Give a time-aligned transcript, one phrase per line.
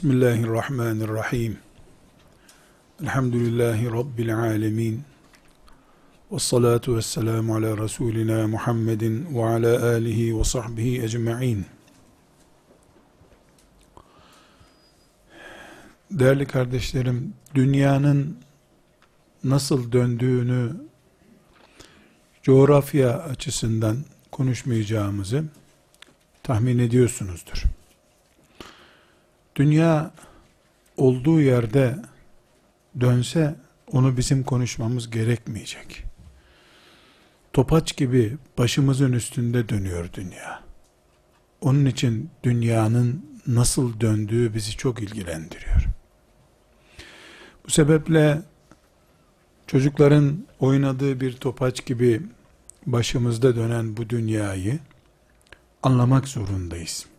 [0.00, 1.58] Bismillahirrahmanirrahim.
[3.02, 5.02] Elhamdülillahi Rabbil alemin.
[6.32, 11.66] Ve salatu ve selamu ala Resulina Muhammedin ve ala alihi ve sahbihi ecma'in.
[16.10, 18.38] Değerli kardeşlerim, dünyanın
[19.44, 20.72] nasıl döndüğünü
[22.42, 23.96] coğrafya açısından
[24.30, 25.44] konuşmayacağımızı
[26.42, 27.79] tahmin ediyorsunuzdur.
[29.60, 30.10] Dünya
[30.96, 31.96] olduğu yerde
[33.00, 33.54] dönse
[33.92, 36.04] onu bizim konuşmamız gerekmeyecek.
[37.52, 40.62] Topaç gibi başımızın üstünde dönüyor dünya.
[41.60, 45.84] Onun için dünyanın nasıl döndüğü bizi çok ilgilendiriyor.
[47.66, 48.42] Bu sebeple
[49.66, 52.22] çocukların oynadığı bir topaç gibi
[52.86, 54.78] başımızda dönen bu dünyayı
[55.82, 57.09] anlamak zorundayız.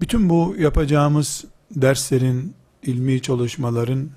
[0.00, 4.10] Bütün bu yapacağımız derslerin, ilmi çalışmaların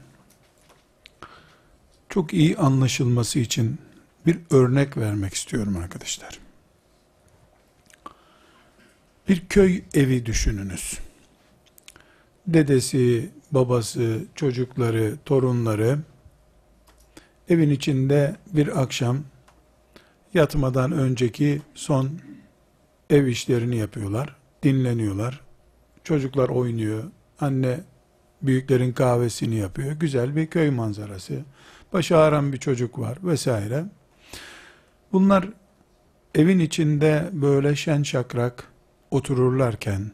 [2.10, 3.80] çok iyi anlaşılması için
[4.26, 6.40] bir örnek vermek istiyorum arkadaşlar.
[9.30, 11.00] Bir köy evi düşününüz.
[12.48, 16.00] Dedesi, babası, çocukları, torunları
[17.50, 19.24] evin içinde bir akşam
[20.34, 22.10] yatmadan önceki son
[23.10, 25.42] ev işlerini yapıyorlar, dinleniyorlar.
[26.04, 27.04] Çocuklar oynuyor,
[27.40, 27.80] anne
[28.42, 29.92] büyüklerin kahvesini yapıyor.
[29.92, 31.34] Güzel bir köy manzarası.
[31.94, 33.86] Başı ağrıyan bir çocuk var vesaire.
[35.12, 35.50] Bunlar
[36.36, 38.64] evin içinde böyle şen şakrak
[39.12, 40.12] otururlarken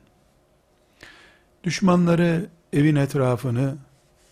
[1.64, 3.76] düşmanları evin etrafını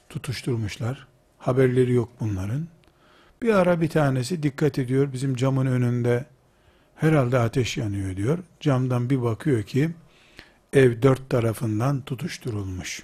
[0.10, 1.08] tutuşturmuşlar.
[1.38, 2.68] Haberleri yok bunların.
[3.42, 6.26] Bir ara bir tanesi dikkat ediyor bizim camın önünde
[6.96, 8.40] herhalde ateş yanıyor diyor.
[8.60, 9.90] Camdan bir bakıyor ki
[10.76, 13.04] ev dört tarafından tutuşturulmuş.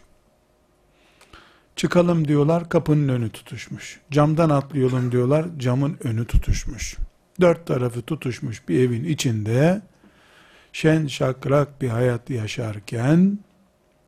[1.76, 4.00] Çıkalım diyorlar kapının önü tutuşmuş.
[4.12, 6.98] Camdan atlayalım diyorlar camın önü tutuşmuş.
[7.42, 9.82] Dört tarafı tutuşmuş bir evin içinde
[10.74, 13.40] şen şakrak bir hayat yaşarken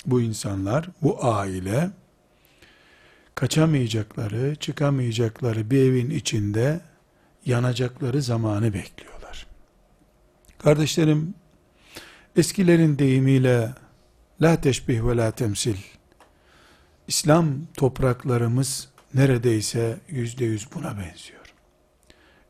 [0.06, 1.90] bu insanlar, bu aile
[3.36, 6.82] kaçamayacakları, çıkamayacakları bir evin içinde
[7.46, 9.48] yanacakları zamanı bekliyorlar.
[10.60, 11.34] Kardeşlerim,
[12.36, 13.70] eskilerin deyimiyle
[14.42, 15.78] la teşbih ve la temsil,
[17.08, 21.54] İslam topraklarımız neredeyse yüzde yüz buna benziyor.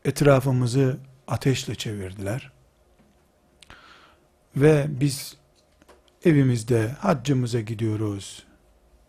[0.04, 0.96] Etrafımızı
[1.26, 2.52] ateşle çevirdiler.
[4.56, 5.36] Ve biz
[6.24, 8.44] evimizde haccımıza gidiyoruz,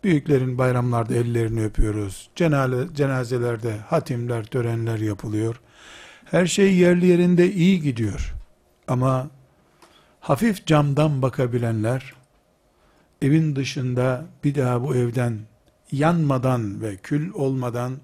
[0.06, 2.30] Büyüklerin bayramlarda ellerini öpüyoruz.
[2.94, 5.60] Cenazelerde hatimler, törenler yapılıyor.
[6.24, 8.34] Her şey yerli yerinde iyi gidiyor.
[8.88, 9.30] Ama
[10.26, 12.14] hafif camdan bakabilenler,
[13.22, 15.38] evin dışında bir daha bu evden
[15.92, 17.96] yanmadan ve kül olmadan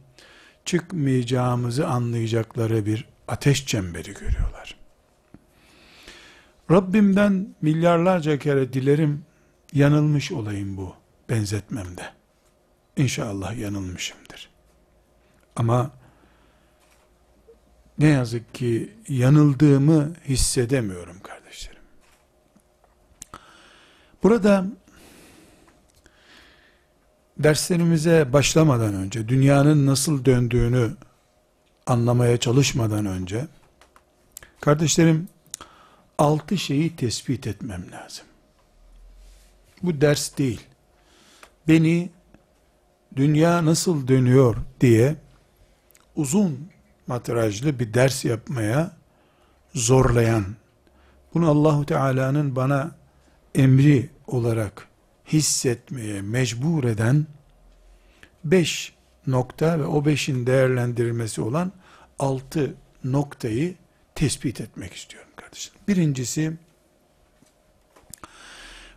[0.65, 4.77] çıkmayacağımızı anlayacakları bir ateş çemberi görüyorlar.
[6.71, 9.25] Rabbimden milyarlarca kere dilerim
[9.73, 10.95] yanılmış olayım bu
[11.29, 12.05] benzetmemde.
[12.97, 14.51] İnşallah yanılmışımdır.
[15.57, 15.91] Ama
[17.99, 21.82] ne yazık ki yanıldığımı hissedemiyorum kardeşlerim.
[24.23, 24.65] Burada
[27.39, 30.91] derslerimize başlamadan önce, dünyanın nasıl döndüğünü
[31.87, 33.47] anlamaya çalışmadan önce,
[34.61, 35.29] kardeşlerim,
[36.19, 38.25] altı şeyi tespit etmem lazım.
[39.83, 40.61] Bu ders değil
[41.69, 42.11] beni
[43.17, 45.17] dünya nasıl dönüyor diye
[46.17, 46.69] uzun
[47.07, 48.97] matrajlı bir ders yapmaya
[49.75, 50.45] zorlayan,
[51.35, 52.91] bunu Allahu Teala'nın bana
[53.55, 54.89] emri olarak
[55.27, 57.27] hissetmeye mecbur eden
[58.45, 58.95] beş
[59.27, 61.73] nokta ve o beşin değerlendirilmesi olan
[62.19, 62.75] altı
[63.05, 63.75] noktayı
[64.15, 65.75] tespit etmek istiyorum kardeşim.
[65.89, 66.53] Birincisi,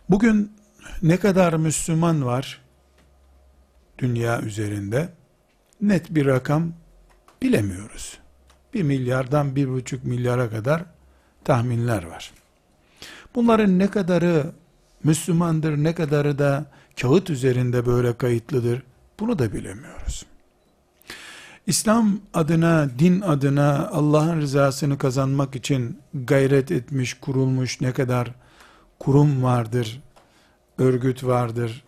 [0.08, 0.52] bugün
[1.02, 2.62] ne kadar Müslüman var
[3.98, 5.08] dünya üzerinde?
[5.80, 6.72] Net bir rakam
[7.42, 8.18] bilemiyoruz.
[8.74, 10.84] Bir milyardan bir buçuk milyara kadar
[11.44, 12.32] tahminler var.
[13.34, 14.52] Bunların ne kadarı
[15.06, 16.66] Müslümandır, ne kadarı da
[17.00, 18.82] kağıt üzerinde böyle kayıtlıdır,
[19.20, 20.26] bunu da bilemiyoruz.
[21.66, 28.34] İslam adına, din adına Allah'ın rızasını kazanmak için gayret etmiş, kurulmuş ne kadar
[28.98, 30.00] kurum vardır,
[30.78, 31.84] örgüt vardır.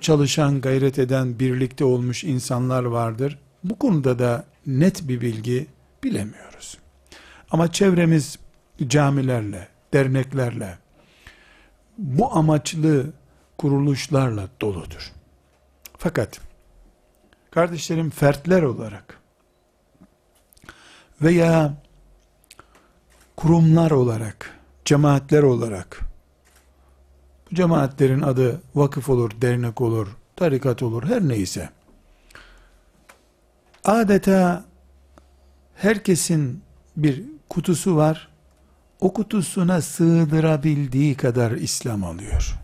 [0.00, 3.38] Çalışan, gayret eden, birlikte olmuş insanlar vardır.
[3.64, 5.66] Bu konuda da net bir bilgi
[6.04, 6.78] bilemiyoruz.
[7.50, 8.38] Ama çevremiz
[8.88, 10.83] camilerle, derneklerle,
[11.98, 13.12] bu amaçlı
[13.58, 15.12] kuruluşlarla doludur.
[15.98, 16.40] Fakat
[17.50, 19.20] kardeşlerim fertler olarak
[21.22, 21.74] veya
[23.36, 26.00] kurumlar olarak, cemaatler olarak
[27.50, 31.70] bu cemaatlerin adı vakıf olur, dernek olur, tarikat olur, her neyse.
[33.84, 34.64] Adeta
[35.74, 36.62] herkesin
[36.96, 38.33] bir kutusu var.
[39.00, 42.54] O kutusuna sığdırabildiği kadar İslam alıyor.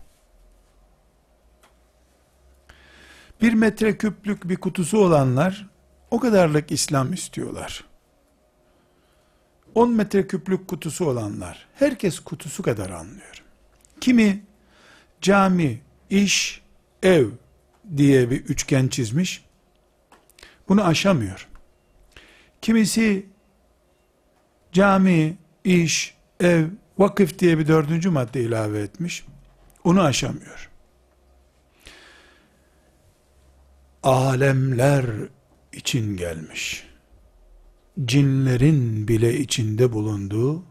[3.41, 5.69] Bir metre küplük bir kutusu olanlar
[6.11, 7.83] o kadarlık İslam istiyorlar.
[9.75, 13.43] 10 metre küplük kutusu olanlar herkes kutusu kadar anlıyor.
[14.01, 14.43] Kimi
[15.21, 16.61] cami, iş,
[17.03, 17.27] ev
[17.97, 19.45] diye bir üçgen çizmiş.
[20.69, 21.47] Bunu aşamıyor.
[22.61, 23.25] Kimisi
[24.71, 26.65] cami, iş, ev,
[26.97, 29.25] vakıf diye bir dördüncü madde ilave etmiş.
[29.83, 30.69] Onu aşamıyor.
[34.03, 35.05] Alemler
[35.73, 36.87] için gelmiş.
[38.05, 40.63] Cinlerin bile içinde bulunduğu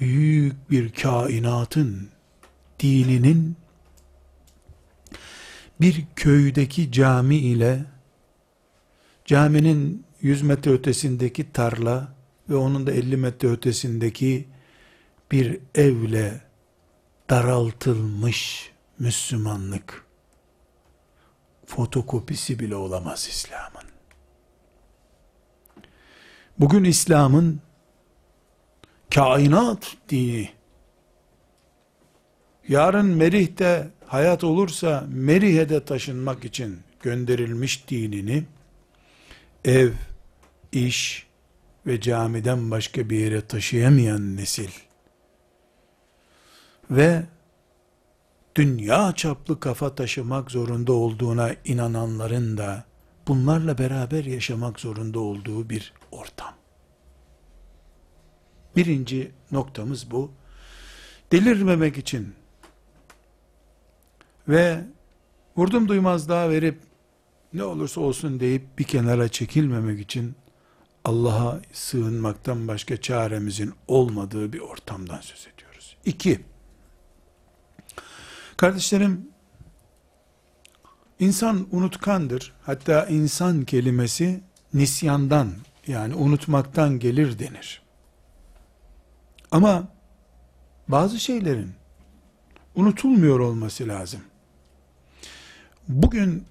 [0.00, 2.08] büyük bir kainatın
[2.80, 3.56] dininin
[5.80, 7.84] bir köydeki cami ile
[9.24, 12.14] caminin 100 metre ötesindeki tarla
[12.48, 14.48] ve onun da 50 metre ötesindeki
[15.32, 16.40] bir evle
[17.30, 20.04] daraltılmış Müslümanlık
[21.66, 23.84] fotokopisi bile olamaz İslam'ın.
[26.58, 27.60] Bugün İslam'ın
[29.14, 30.50] kainat dini
[32.68, 38.44] yarın Merih'te hayat olursa Merih'e de taşınmak için gönderilmiş dinini
[39.64, 39.92] ev,
[40.72, 41.26] iş
[41.86, 44.70] ve camiden başka bir yere taşıyamayan nesil
[46.90, 47.22] ve
[48.56, 52.84] dünya çaplı kafa taşımak zorunda olduğuna inananların da
[53.28, 56.54] bunlarla beraber yaşamak zorunda olduğu bir ortam.
[58.76, 60.30] Birinci noktamız bu.
[61.32, 62.34] Delirmemek için
[64.48, 64.84] ve
[65.56, 66.78] vurdum duymaz daha verip
[67.52, 70.34] ne olursa olsun deyip bir kenara çekilmemek için
[71.04, 75.96] Allah'a sığınmaktan başka çaremizin olmadığı bir ortamdan söz ediyoruz.
[76.04, 76.40] İki,
[78.56, 79.28] kardeşlerim,
[81.18, 82.52] insan unutkandır.
[82.62, 84.40] Hatta insan kelimesi
[84.74, 85.48] nisyandan
[85.86, 87.82] yani unutmaktan gelir denir.
[89.50, 89.88] Ama
[90.88, 91.72] bazı şeylerin
[92.74, 94.20] unutulmuyor olması lazım.
[95.88, 96.44] Bugün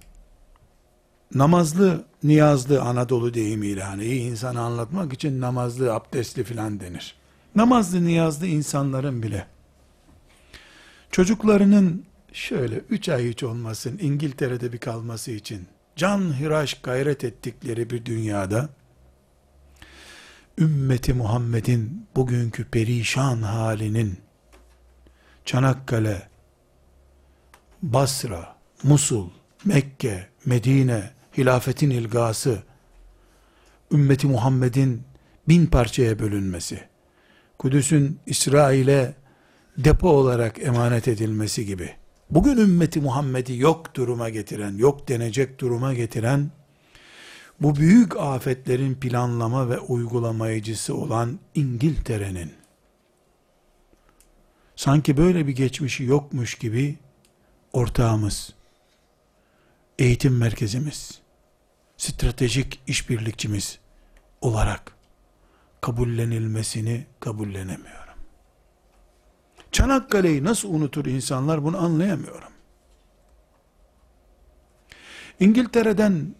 [1.33, 7.15] namazlı, niyazlı Anadolu deyimiyle hani iyi insanı anlatmak için namazlı, abdestli filan denir.
[7.55, 9.47] Namazlı, niyazlı insanların bile
[11.13, 18.05] çocuklarının şöyle üç ay hiç olmasın İngiltere'de bir kalması için can hiraş gayret ettikleri bir
[18.05, 18.69] dünyada
[20.57, 24.17] ümmeti Muhammed'in bugünkü perişan halinin
[25.45, 26.29] Çanakkale,
[27.81, 29.29] Basra, Musul,
[29.65, 32.63] Mekke, Medine, hilafetin ilgası,
[33.91, 35.03] ümmeti Muhammed'in
[35.47, 36.83] bin parçaya bölünmesi,
[37.59, 39.22] Kudüs'ün İsrail'e
[39.77, 41.95] depo olarak emanet edilmesi gibi,
[42.29, 46.51] bugün ümmeti Muhammed'i yok duruma getiren, yok denecek duruma getiren,
[47.61, 52.53] bu büyük afetlerin planlama ve uygulamayıcısı olan İngiltere'nin,
[54.75, 56.95] sanki böyle bir geçmişi yokmuş gibi
[57.73, 58.53] ortağımız,
[59.99, 61.21] eğitim merkezimiz,
[61.97, 63.79] stratejik işbirlikçimiz
[64.41, 64.95] olarak
[65.81, 68.02] kabullenilmesini kabullenemiyorum.
[69.73, 72.49] Çanakkale'yi nasıl unutur insanlar bunu anlayamıyorum.
[75.39, 76.35] İngiltere'den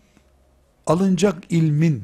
[0.87, 2.03] alınacak ilmin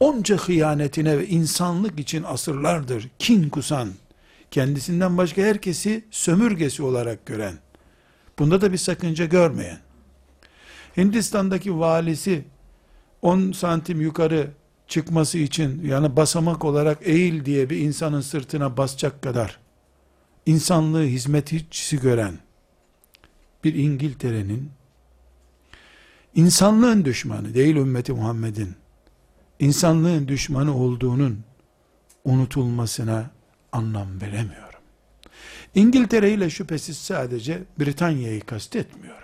[0.00, 3.88] onca hıyanetine ve insanlık için asırlardır kin kusan,
[4.50, 7.54] kendisinden başka herkesi sömürgesi olarak gören,
[8.38, 9.78] bunda da bir sakınca görmeyen,
[10.96, 12.44] Hindistan'daki valisi
[13.22, 14.50] 10 santim yukarı
[14.88, 19.58] çıkması için yani basamak olarak eğil diye bir insanın sırtına basacak kadar
[20.50, 22.38] insanlığı hizmetçisi gören
[23.64, 24.70] bir İngiltere'nin
[26.34, 28.74] insanlığın düşmanı değil ümmeti Muhammed'in
[29.58, 31.44] insanlığın düşmanı olduğunun
[32.24, 33.30] unutulmasına
[33.72, 34.80] anlam veremiyorum.
[35.74, 39.20] İngiltere ile şüphesiz sadece Britanya'yı kastetmiyorum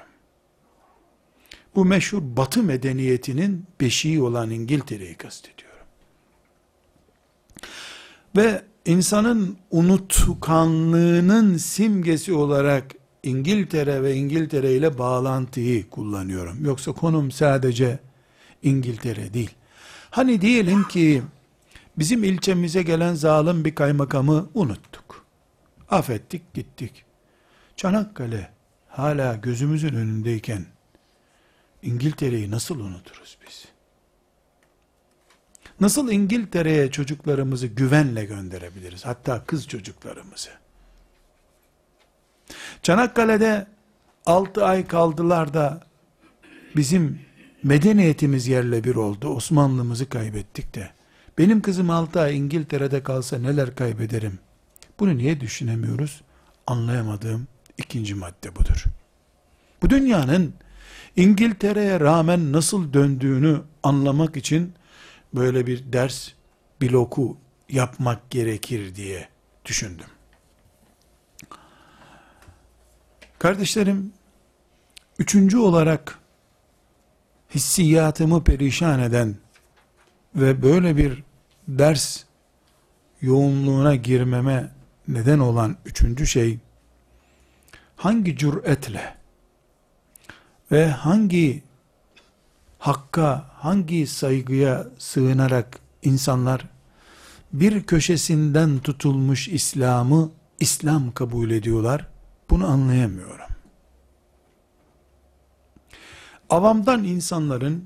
[1.76, 5.86] bu meşhur batı medeniyetinin beşiği olan İngiltere'yi kastediyorum.
[8.36, 16.64] Ve insanın unutkanlığının simgesi olarak İngiltere ve İngiltere ile bağlantıyı kullanıyorum.
[16.64, 17.98] Yoksa konum sadece
[18.62, 19.50] İngiltere değil.
[20.10, 21.22] Hani diyelim ki
[21.98, 25.24] bizim ilçemize gelen zalim bir kaymakamı unuttuk.
[25.90, 27.04] Affettik gittik.
[27.76, 28.50] Çanakkale
[28.88, 30.66] hala gözümüzün önündeyken
[31.82, 33.35] İngiltere'yi nasıl unuturuz?
[35.80, 39.06] Nasıl İngiltere'ye çocuklarımızı güvenle gönderebiliriz?
[39.06, 40.50] Hatta kız çocuklarımızı.
[42.82, 43.66] Çanakkale'de
[44.26, 45.80] 6 ay kaldılar da
[46.76, 47.20] bizim
[47.62, 49.28] medeniyetimiz yerle bir oldu.
[49.28, 50.90] Osmanlımızı kaybettik de.
[51.38, 54.38] Benim kızım 6 ay İngiltere'de kalsa neler kaybederim?
[55.00, 56.20] Bunu niye düşünemiyoruz?
[56.66, 57.46] Anlayamadığım
[57.78, 58.84] ikinci madde budur.
[59.82, 60.54] Bu dünyanın
[61.16, 64.72] İngiltere'ye rağmen nasıl döndüğünü anlamak için
[65.36, 66.28] böyle bir ders
[66.82, 67.36] bloku
[67.68, 69.28] yapmak gerekir diye
[69.64, 70.06] düşündüm.
[73.38, 74.12] Kardeşlerim,
[75.18, 76.18] üçüncü olarak
[77.54, 79.36] hissiyatımı perişan eden
[80.34, 81.22] ve böyle bir
[81.68, 82.24] ders
[83.20, 84.70] yoğunluğuna girmeme
[85.08, 86.58] neden olan üçüncü şey,
[87.96, 89.16] hangi cüretle
[90.72, 91.62] ve hangi
[92.86, 96.64] hakka, hangi saygıya sığınarak insanlar
[97.52, 102.08] bir köşesinden tutulmuş İslam'ı İslam kabul ediyorlar?
[102.50, 103.46] Bunu anlayamıyorum.
[106.50, 107.84] Avamdan insanların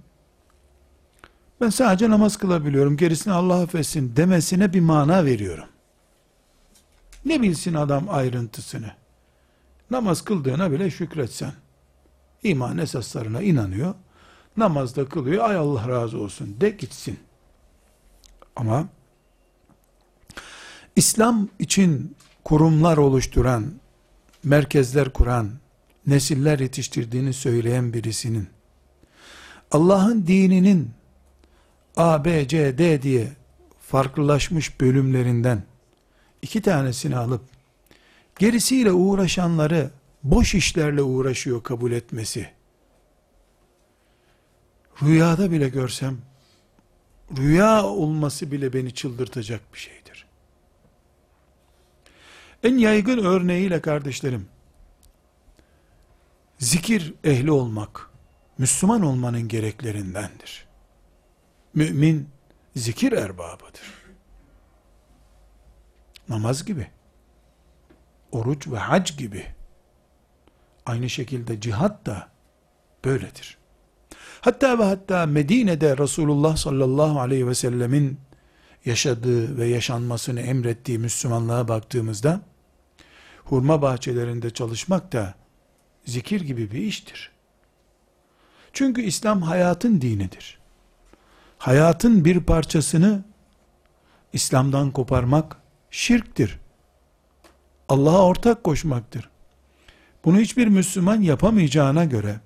[1.61, 5.69] ben sadece namaz kılabiliyorum, gerisini Allah affetsin demesine bir mana veriyorum.
[7.25, 8.93] Ne bilsin adam ayrıntısını?
[9.91, 11.53] Namaz kıldığına bile şükretsen.
[12.43, 13.95] İman esaslarına inanıyor.
[14.57, 15.49] Namazda kılıyor.
[15.49, 17.19] Ay Allah razı olsun de gitsin.
[18.57, 18.89] Ama
[20.97, 23.67] İslam için kurumlar oluşturan,
[24.45, 25.51] merkezler kuran,
[26.07, 28.49] nesiller yetiştirdiğini söyleyen birisinin
[29.71, 30.91] Allah'ın dininin
[31.97, 33.33] A, B, C, D diye
[33.81, 35.63] farklılaşmış bölümlerinden
[36.43, 37.43] iki tanesini alıp
[38.39, 39.91] gerisiyle uğraşanları
[40.23, 42.60] boş işlerle uğraşıyor kabul etmesi.
[45.03, 46.19] Rüyada bile görsem
[47.37, 50.27] rüya olması bile beni çıldırtacak bir şeydir.
[52.63, 54.49] En yaygın örneğiyle kardeşlerim
[56.59, 58.11] zikir ehli olmak
[58.59, 60.67] Müslüman olmanın gereklerindendir.
[61.75, 62.29] Mümin
[62.77, 64.01] zikir erbabıdır.
[66.29, 66.91] Namaz gibi,
[68.33, 69.47] oruç ve hac gibi,
[70.87, 72.29] aynı şekilde cihat da
[73.05, 73.60] böyledir.
[74.41, 78.19] Hatta ve hatta Medine'de Resulullah sallallahu aleyhi ve sellemin
[78.85, 82.41] yaşadığı ve yaşanmasını emrettiği Müslümanlığa baktığımızda,
[83.45, 85.35] hurma bahçelerinde çalışmak da
[86.05, 87.31] zikir gibi bir iştir.
[88.73, 90.59] Çünkü İslam hayatın dinidir.
[91.59, 93.25] Hayatın bir parçasını
[94.33, 95.57] İslam'dan koparmak
[95.91, 96.59] şirktir.
[97.89, 99.31] Allah'a ortak koşmaktır.
[100.25, 102.41] Bunu hiçbir Müslüman yapamayacağına göre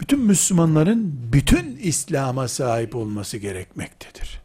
[0.00, 4.40] bütün Müslümanların bütün İslam'a sahip olması gerekmektedir.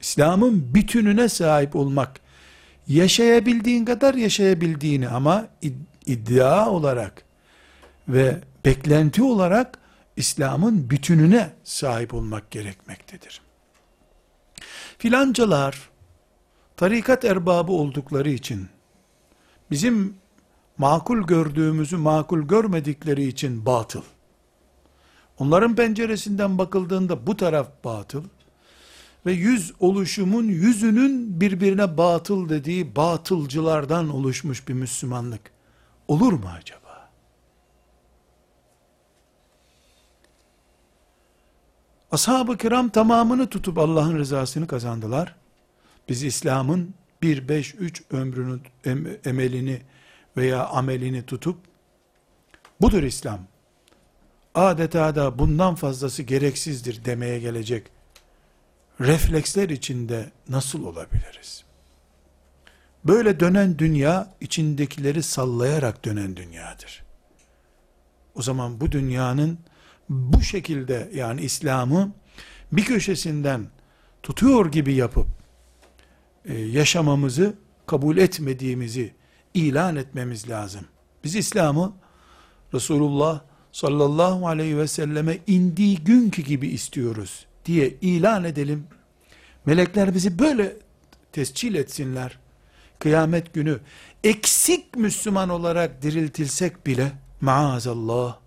[0.00, 2.20] İslam'ın bütününe sahip olmak
[2.88, 5.48] yaşayabildiğin kadar yaşayabildiğini ama
[6.06, 7.24] iddia olarak
[8.08, 9.78] ve beklenti olarak
[10.16, 13.40] İslam'ın bütününe sahip olmak gerekmektedir.
[14.98, 15.90] Filancalar
[16.76, 18.68] tarikat erbabı oldukları için
[19.70, 20.14] bizim
[20.78, 24.02] makul gördüğümüzü makul görmedikleri için batıl.
[25.38, 28.24] Onların penceresinden bakıldığında bu taraf batıl
[29.26, 35.40] ve yüz oluşumun yüzünün birbirine batıl dediği batılcılardan oluşmuş bir Müslümanlık
[36.08, 37.10] olur mu acaba?
[42.10, 45.36] Ashab-ı kiram tamamını tutup Allah'ın rızasını kazandılar.
[46.08, 48.60] Biz İslam'ın bir beş üç ömrünü,
[49.24, 49.82] emelini
[50.36, 51.58] veya amelini tutup,
[52.80, 53.40] budur İslam,
[54.54, 57.86] adeta da bundan fazlası gereksizdir demeye gelecek
[59.00, 61.64] refleksler içinde nasıl olabiliriz?
[63.04, 67.04] Böyle dönen dünya içindekileri sallayarak dönen dünyadır.
[68.34, 69.58] O zaman bu dünyanın
[70.08, 72.12] bu şekilde yani İslam'ı
[72.72, 73.66] bir köşesinden
[74.22, 75.26] tutuyor gibi yapıp
[76.44, 77.54] e, yaşamamızı
[77.86, 79.14] kabul etmediğimizi
[79.54, 80.84] ilan etmemiz lazım.
[81.24, 81.92] Biz İslam'ı
[82.74, 83.40] Resulullah
[83.74, 88.86] sallallahu aleyhi ve selleme indiği günkü gibi istiyoruz diye ilan edelim.
[89.66, 90.76] Melekler bizi böyle
[91.32, 92.38] tescil etsinler.
[92.98, 93.80] Kıyamet günü
[94.24, 98.38] eksik Müslüman olarak diriltilsek bile maazallah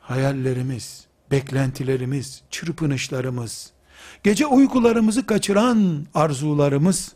[0.00, 3.72] hayallerimiz, beklentilerimiz, çırpınışlarımız,
[4.22, 7.12] gece uykularımızı kaçıran arzularımız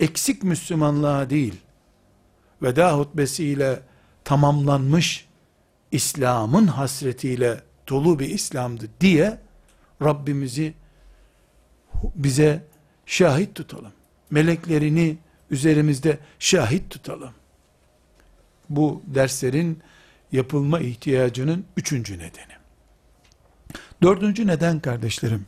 [0.00, 1.54] eksik Müslümanlığa değil,
[2.62, 3.82] veda hutbesiyle
[4.24, 5.31] tamamlanmış
[5.92, 9.38] İslam'ın hasretiyle dolu bir İslam'dı diye
[10.02, 10.74] Rabbimizi
[12.14, 12.64] bize
[13.06, 13.92] şahit tutalım.
[14.30, 15.18] Meleklerini
[15.50, 17.32] üzerimizde şahit tutalım.
[18.70, 19.82] Bu derslerin
[20.32, 22.52] yapılma ihtiyacının üçüncü nedeni.
[24.02, 25.46] Dördüncü neden kardeşlerim.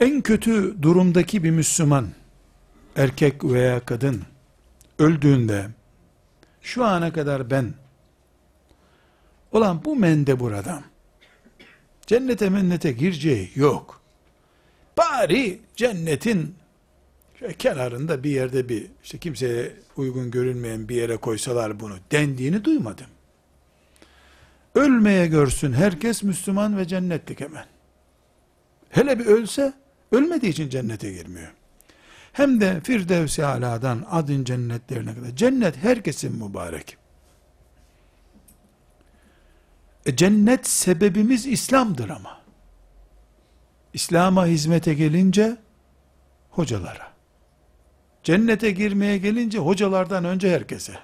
[0.00, 2.08] En kötü durumdaki bir Müslüman,
[2.96, 4.22] erkek veya kadın,
[4.98, 5.66] öldüğünde,
[6.64, 7.74] şu ana kadar ben,
[9.52, 10.82] olan bu mendebur adam,
[12.06, 14.00] cennete mennete gireceği yok.
[14.98, 16.54] Bari cennetin
[17.58, 23.06] kenarında bir yerde bir, işte kimseye uygun görünmeyen bir yere koysalar bunu dendiğini duymadım.
[24.74, 27.66] Ölmeye görsün herkes Müslüman ve cennetlik hemen.
[28.90, 29.72] Hele bir ölse,
[30.12, 31.52] ölmediği için cennete girmiyor.
[32.34, 35.36] Hem de Firdevs-i Ala'dan adın cennetlerine kadar.
[35.36, 36.96] Cennet herkesin mübarek.
[40.06, 42.40] E cennet sebebimiz İslam'dır ama.
[43.92, 45.56] İslam'a hizmete gelince
[46.50, 47.12] hocalara.
[48.22, 50.98] Cennete girmeye gelince hocalardan önce herkese.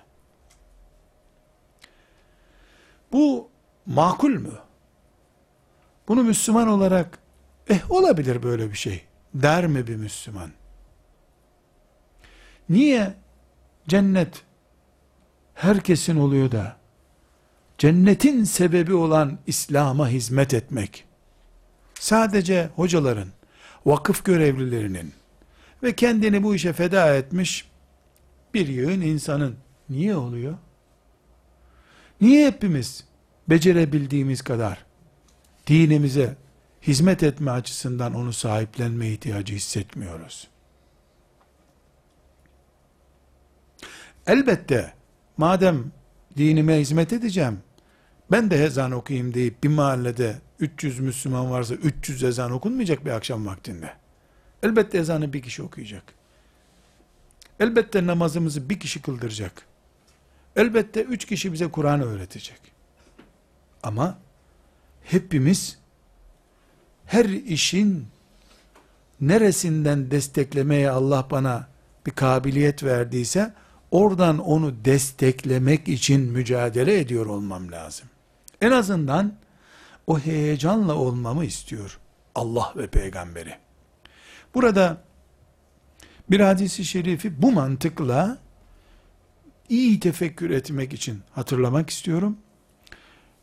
[3.12, 3.48] Bu
[3.87, 4.59] makul mü?
[6.09, 7.18] Bunu Müslüman olarak
[7.68, 9.04] eh olabilir böyle bir şey
[9.35, 10.60] der mi bir Müslüman?
[12.70, 13.14] Niye
[13.88, 14.42] cennet
[15.54, 16.76] herkesin oluyor da
[17.78, 21.04] cennetin sebebi olan İslam'a hizmet etmek
[22.00, 23.28] sadece hocaların,
[23.87, 25.12] vakıf görevlilerinin
[25.83, 27.70] ve kendini bu işe feda etmiş
[28.54, 29.56] bir yığın insanın
[29.88, 30.59] niye oluyor?
[32.20, 33.04] Niye hepimiz
[33.48, 34.85] becerebildiğimiz kadar
[35.66, 36.37] dinimize
[36.83, 40.49] hizmet etme açısından onu sahiplenme ihtiyacı hissetmiyoruz?
[44.30, 44.92] Elbette
[45.36, 45.92] madem
[46.36, 47.58] dinime hizmet edeceğim,
[48.30, 53.46] ben de ezan okuyayım deyip bir mahallede 300 Müslüman varsa 300 ezan okunmayacak bir akşam
[53.46, 53.92] vaktinde.
[54.62, 56.02] Elbette ezanı bir kişi okuyacak.
[57.60, 59.62] Elbette namazımızı bir kişi kıldıracak.
[60.56, 62.60] Elbette üç kişi bize Kur'an öğretecek.
[63.82, 64.18] Ama
[65.04, 65.78] hepimiz
[67.06, 68.06] her işin
[69.20, 71.68] neresinden desteklemeye Allah bana
[72.06, 73.54] bir kabiliyet verdiyse
[73.90, 78.09] oradan onu desteklemek için mücadele ediyor olmam lazım.
[78.61, 79.35] En azından
[80.07, 81.98] o heyecanla olmamı istiyor
[82.35, 83.55] Allah ve peygamberi.
[84.55, 85.03] Burada
[86.31, 88.38] bir hadisi şerifi bu mantıkla
[89.68, 92.37] iyi tefekkür etmek için hatırlamak istiyorum.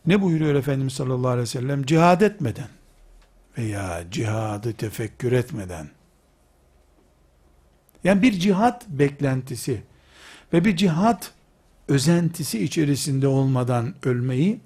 [0.06, 1.86] Ne buyuruyor Efendimiz sallallahu aleyhi ve sellem?
[1.86, 2.68] Cihad etmeden
[3.58, 5.90] veya cihadı tefekkür etmeden
[8.04, 9.84] yani bir cihat beklentisi
[10.54, 11.34] ve bir cihat
[11.88, 14.60] özentisi içerisinde olmadan ölmeyi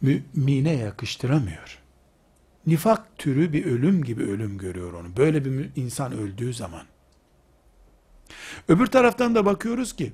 [0.00, 1.78] mümine yakıştıramıyor.
[2.66, 5.16] Nifak türü bir ölüm gibi ölüm görüyor onu.
[5.16, 6.82] Böyle bir insan öldüğü zaman.
[8.68, 10.12] Öbür taraftan da bakıyoruz ki,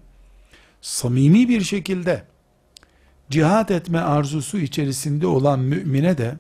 [0.81, 2.25] samimi bir şekilde
[3.31, 6.37] cihat etme arzusu içerisinde olan mümine de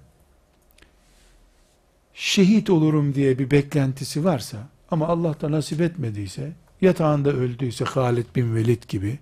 [2.14, 6.53] şehit olurum diye bir beklentisi varsa ama Allah da nasip etmediyse
[6.85, 9.18] yatağında öldüyse Halid bin Velid gibi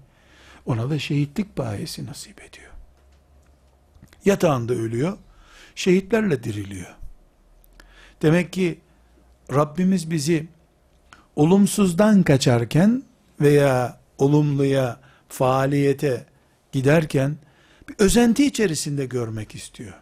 [0.67, 2.71] ona da şehitlik bayesi nasip ediyor.
[4.25, 5.19] Yatağında ölüyor,
[5.75, 6.95] şehitlerle diriliyor.
[8.23, 8.81] Demek ki
[9.55, 10.47] Rabbimiz bizi
[11.37, 13.03] olumsuzdan kaçarken
[13.41, 16.27] veya olumluya, faaliyete
[16.73, 17.37] giderken
[17.89, 19.95] bir özenti içerisinde görmek istiyor.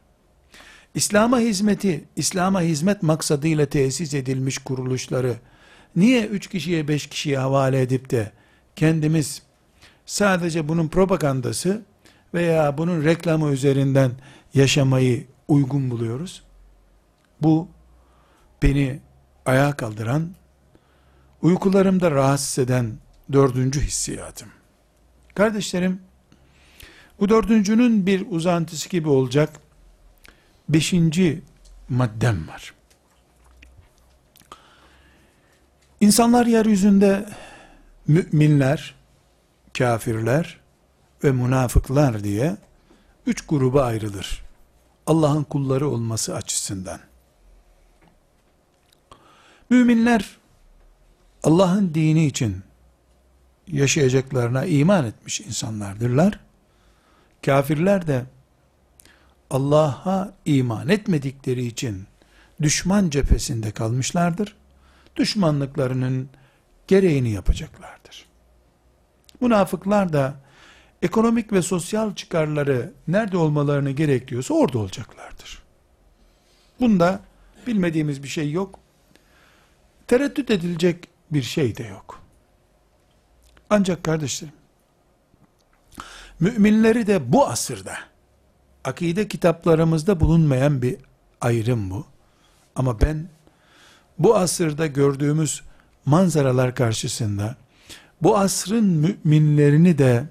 [0.94, 5.36] İslam'a hizmeti, İslam'a hizmet maksadıyla tesis edilmiş kuruluşları
[5.96, 8.32] niye üç kişiye beş kişiye havale edip de
[8.76, 9.42] kendimiz
[10.06, 11.82] sadece bunun propagandası
[12.34, 14.12] veya bunun reklamı üzerinden
[14.54, 16.42] yaşamayı uygun buluyoruz?
[17.42, 17.68] Bu
[18.62, 19.00] beni
[19.46, 20.30] ayağa kaldıran,
[21.42, 22.92] uykularımda rahatsız eden
[23.32, 24.48] dördüncü hissiyatım.
[25.34, 26.00] Kardeşlerim,
[27.20, 29.50] bu dördüncünün bir uzantısı gibi olacak
[30.68, 31.42] beşinci
[31.88, 32.74] maddem var.
[36.00, 37.26] İnsanlar yeryüzünde
[38.06, 38.94] müminler,
[39.78, 40.60] kafirler
[41.24, 42.56] ve münafıklar diye
[43.26, 44.42] üç gruba ayrılır.
[45.06, 47.00] Allah'ın kulları olması açısından.
[49.70, 50.38] Müminler
[51.42, 52.62] Allah'ın dini için
[53.66, 56.40] yaşayacaklarına iman etmiş insanlardırlar.
[57.46, 58.24] Kafirler de
[59.50, 62.06] Allah'a iman etmedikleri için
[62.62, 64.59] düşman cephesinde kalmışlardır.
[65.16, 66.28] Düşmanlıklarının
[66.86, 68.26] gereğini yapacaklardır.
[69.40, 70.34] Münafıklar da
[71.02, 75.62] ekonomik ve sosyal çıkarları nerede olmalarını gerekiyorsa orada olacaklardır.
[76.80, 77.20] Bunda
[77.66, 78.78] bilmediğimiz bir şey yok.
[80.06, 82.20] Tereddüt edilecek bir şey de yok.
[83.70, 84.54] Ancak kardeşlerim,
[86.40, 87.94] müminleri de bu asırda,
[88.84, 90.96] akide kitaplarımızda bulunmayan bir
[91.40, 92.06] ayrım bu.
[92.74, 93.28] Ama ben
[94.20, 95.62] bu asırda gördüğümüz
[96.04, 97.56] manzaralar karşısında
[98.22, 100.24] bu asrın müminlerini de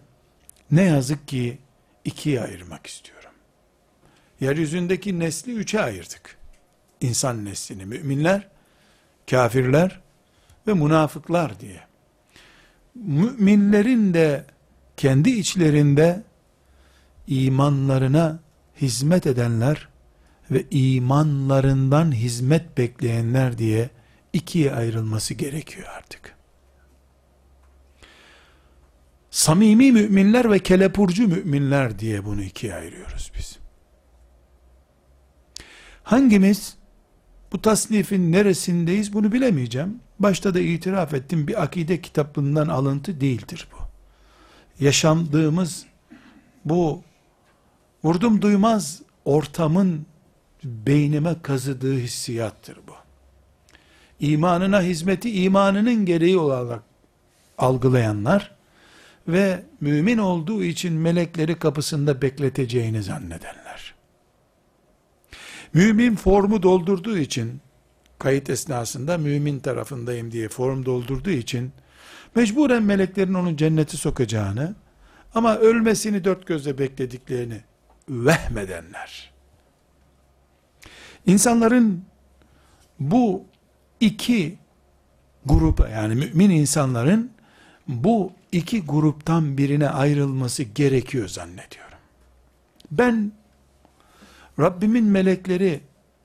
[0.71, 1.57] ne yazık ki
[2.05, 3.31] ikiye ayırmak istiyorum.
[4.39, 6.37] Yeryüzündeki nesli üçe ayırdık.
[7.01, 8.47] İnsan neslini müminler,
[9.29, 9.99] kafirler
[10.67, 11.81] ve münafıklar diye.
[12.95, 14.45] Müminlerin de
[14.97, 16.23] kendi içlerinde
[17.27, 18.39] imanlarına
[18.81, 19.88] hizmet edenler
[20.51, 23.89] ve imanlarından hizmet bekleyenler diye
[24.33, 26.35] ikiye ayrılması gerekiyor artık.
[29.31, 33.59] Samimi müminler ve kelepurcu müminler diye bunu ikiye ayırıyoruz biz.
[36.03, 36.77] Hangimiz
[37.51, 39.99] bu tasnifin neresindeyiz bunu bilemeyeceğim.
[40.19, 43.77] Başta da itiraf ettim bir akide kitaplığından alıntı değildir bu.
[44.85, 45.85] Yaşandığımız
[46.65, 47.03] bu
[48.03, 50.05] vurdum duymaz ortamın
[50.63, 52.93] beynime kazıdığı hissiyattır bu.
[54.19, 56.83] İmanına hizmeti imanının gereği olarak
[57.57, 58.55] algılayanlar
[59.27, 63.93] ve mümin olduğu için melekleri kapısında bekleteceğini zannedenler.
[65.73, 67.61] Mümin formu doldurduğu için
[68.19, 71.71] kayıt esnasında mümin tarafındayım diye form doldurduğu için
[72.35, 74.75] mecburen meleklerin onu cenneti sokacağını
[75.35, 77.61] ama ölmesini dört gözle beklediklerini
[78.09, 79.31] vehmedenler.
[81.25, 82.03] İnsanların
[82.99, 83.43] bu
[83.99, 84.57] iki
[85.45, 87.31] grupa yani mümin insanların
[87.87, 91.97] bu iki gruptan birine ayrılması gerekiyor zannediyorum.
[92.91, 93.31] Ben
[94.59, 95.81] Rabbimin melekleri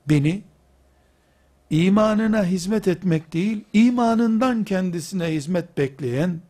[0.09, 0.43] beni
[1.69, 6.41] imanına hizmet etmek değil, imanından kendisine hizmet bekleyen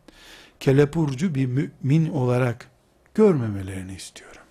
[0.59, 2.69] kelepurcu bir mümin olarak
[3.13, 4.41] görmemelerini istiyorum.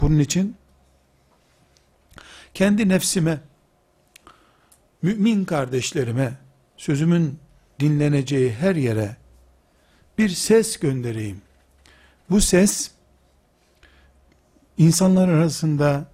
[0.00, 0.56] Bunun için
[2.56, 3.40] kendi nefsime,
[5.02, 6.32] mümin kardeşlerime,
[6.76, 7.38] sözümün
[7.80, 9.16] dinleneceği her yere
[10.18, 11.42] bir ses göndereyim.
[12.30, 12.90] Bu ses
[14.78, 16.10] insanlar arasında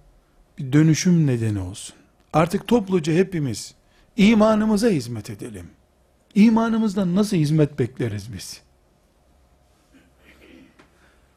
[0.57, 1.95] bir dönüşüm nedeni olsun.
[2.33, 3.75] Artık topluca hepimiz
[4.17, 5.69] imanımıza hizmet edelim.
[6.35, 8.61] İmanımızdan nasıl hizmet bekleriz biz?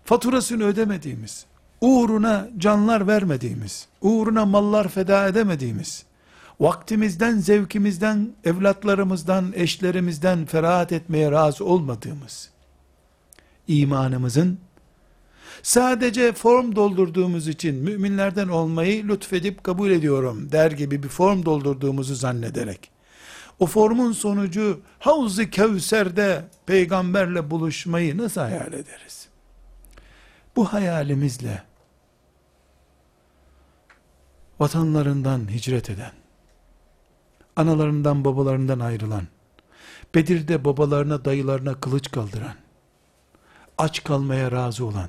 [0.04, 1.46] Faturasını ödemediğimiz,
[1.86, 6.04] uğruna canlar vermediğimiz, uğruna mallar feda edemediğimiz,
[6.60, 12.50] vaktimizden, zevkimizden, evlatlarımızdan, eşlerimizden ferahat etmeye razı olmadığımız,
[13.68, 14.58] imanımızın
[15.62, 22.90] sadece form doldurduğumuz için müminlerden olmayı lütfedip kabul ediyorum der gibi bir form doldurduğumuzu zannederek
[23.58, 29.28] o formun sonucu Havz-ı Kevser'de peygamberle buluşmayı nasıl hayal ederiz?
[30.56, 31.62] Bu hayalimizle
[34.60, 36.12] vatanlarından hicret eden,
[37.56, 39.26] analarından babalarından ayrılan,
[40.14, 42.54] Bedir'de babalarına dayılarına kılıç kaldıran,
[43.78, 45.08] aç kalmaya razı olan,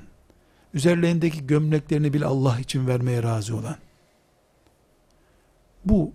[0.74, 3.76] üzerlerindeki gömleklerini bile Allah için vermeye razı olan,
[5.84, 6.12] bu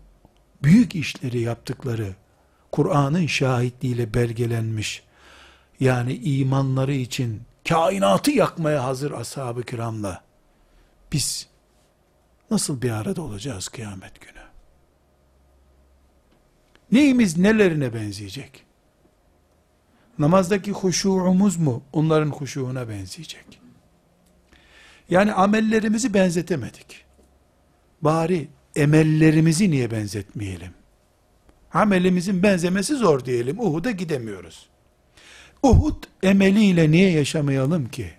[0.63, 2.15] büyük işleri yaptıkları,
[2.71, 5.03] Kur'an'ın şahitliğiyle belgelenmiş,
[5.79, 10.23] yani imanları için kainatı yakmaya hazır ashab-ı kiramla,
[11.11, 11.47] biz
[12.51, 14.43] nasıl bir arada olacağız kıyamet günü?
[16.91, 18.65] Neyimiz nelerine benzeyecek?
[20.19, 23.61] Namazdaki huşuğumuz mu onların huşuğuna benzeyecek?
[25.09, 27.05] Yani amellerimizi benzetemedik.
[28.01, 30.73] Bari emellerimizi niye benzetmeyelim?
[31.73, 33.59] Amelimizin benzemesi zor diyelim.
[33.59, 34.69] Uhud'a gidemiyoruz.
[35.63, 38.13] Uhud emeliyle niye yaşamayalım ki?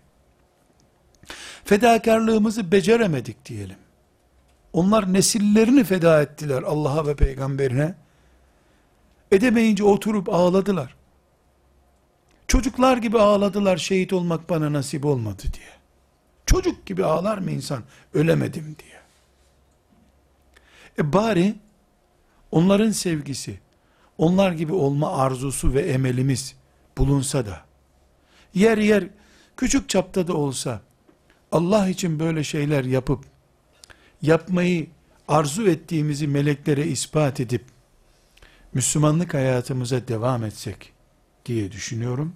[1.65, 3.77] Fedakarlığımızı beceremedik diyelim.
[4.75, 7.95] Onlar nesillerini feda ettiler Allah'a ve peygamberine.
[9.33, 10.97] Edemeyince oturup ağladılar.
[12.49, 15.69] Çocuklar gibi ağladılar şehit olmak bana nasip olmadı diye.
[16.47, 17.83] Çocuk gibi ağlar mı insan
[18.15, 19.01] ölemedim diye.
[20.99, 21.55] E bari
[22.51, 23.61] onların sevgisi,
[24.19, 26.55] onlar gibi olma arzusu ve emelimiz
[26.99, 27.61] bulunsa da,
[28.55, 29.05] yer yer
[29.57, 30.81] küçük çapta da olsa,
[31.53, 33.34] Allah için böyle şeyler yapıp,
[34.23, 34.87] yapmayı
[35.29, 37.65] arzu ettiğimizi meleklere ispat edip,
[38.75, 40.93] Müslümanlık hayatımıza devam etsek
[41.47, 42.35] diye düşünüyorum.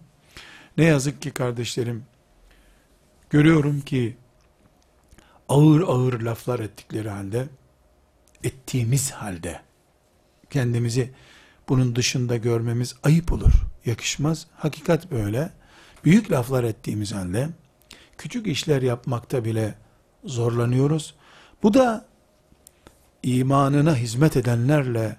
[0.76, 2.04] Ne yazık ki kardeşlerim,
[3.30, 4.16] görüyorum ki
[5.48, 7.48] ağır ağır laflar ettikleri halde,
[8.44, 9.60] ettiğimiz halde,
[10.50, 11.10] kendimizi
[11.68, 13.52] bunun dışında görmemiz ayıp olur,
[13.86, 14.46] yakışmaz.
[14.56, 15.50] Hakikat böyle.
[16.04, 17.48] Büyük laflar ettiğimiz halde,
[18.18, 19.74] küçük işler yapmakta bile
[20.24, 21.14] zorlanıyoruz.
[21.62, 22.06] Bu da
[23.22, 25.16] imanına hizmet edenlerle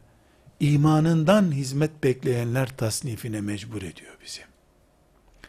[0.59, 4.41] imanından hizmet bekleyenler tasnifine mecbur ediyor bizi.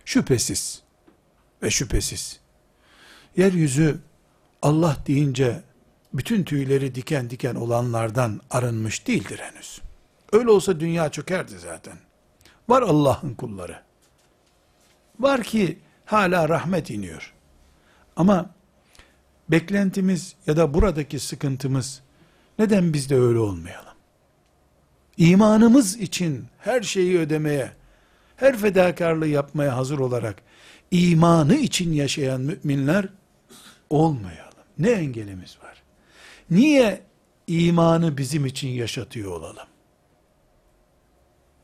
[0.04, 0.82] Şüphesiz
[1.62, 2.40] ve şüphesiz
[3.36, 3.98] yeryüzü
[4.62, 5.62] Allah deyince
[6.14, 9.80] bütün tüyleri diken diken olanlardan arınmış değildir henüz.
[10.32, 11.98] Öyle olsa dünya çökerdi zaten.
[12.68, 13.82] Var Allah'ın kulları.
[15.20, 17.34] Var ki hala rahmet iniyor.
[18.16, 18.50] Ama
[19.50, 22.00] beklentimiz ya da buradaki sıkıntımız
[22.58, 23.94] neden biz de öyle olmayalım?
[25.16, 27.72] İmanımız için her şeyi ödemeye,
[28.36, 30.42] her fedakarlığı yapmaya hazır olarak
[30.90, 33.08] imanı için yaşayan müminler
[33.90, 34.50] olmayalım.
[34.78, 35.82] Ne engelimiz var?
[36.50, 37.02] Niye
[37.46, 39.66] imanı bizim için yaşatıyor olalım?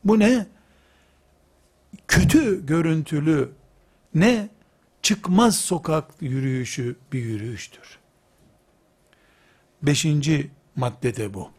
[0.03, 0.47] Bu ne?
[2.07, 3.51] Kötü görüntülü,
[4.15, 4.49] ne
[5.01, 7.99] çıkmaz sokak yürüyüşü bir yürüyüştür.
[9.81, 11.51] Beşinci maddede bu.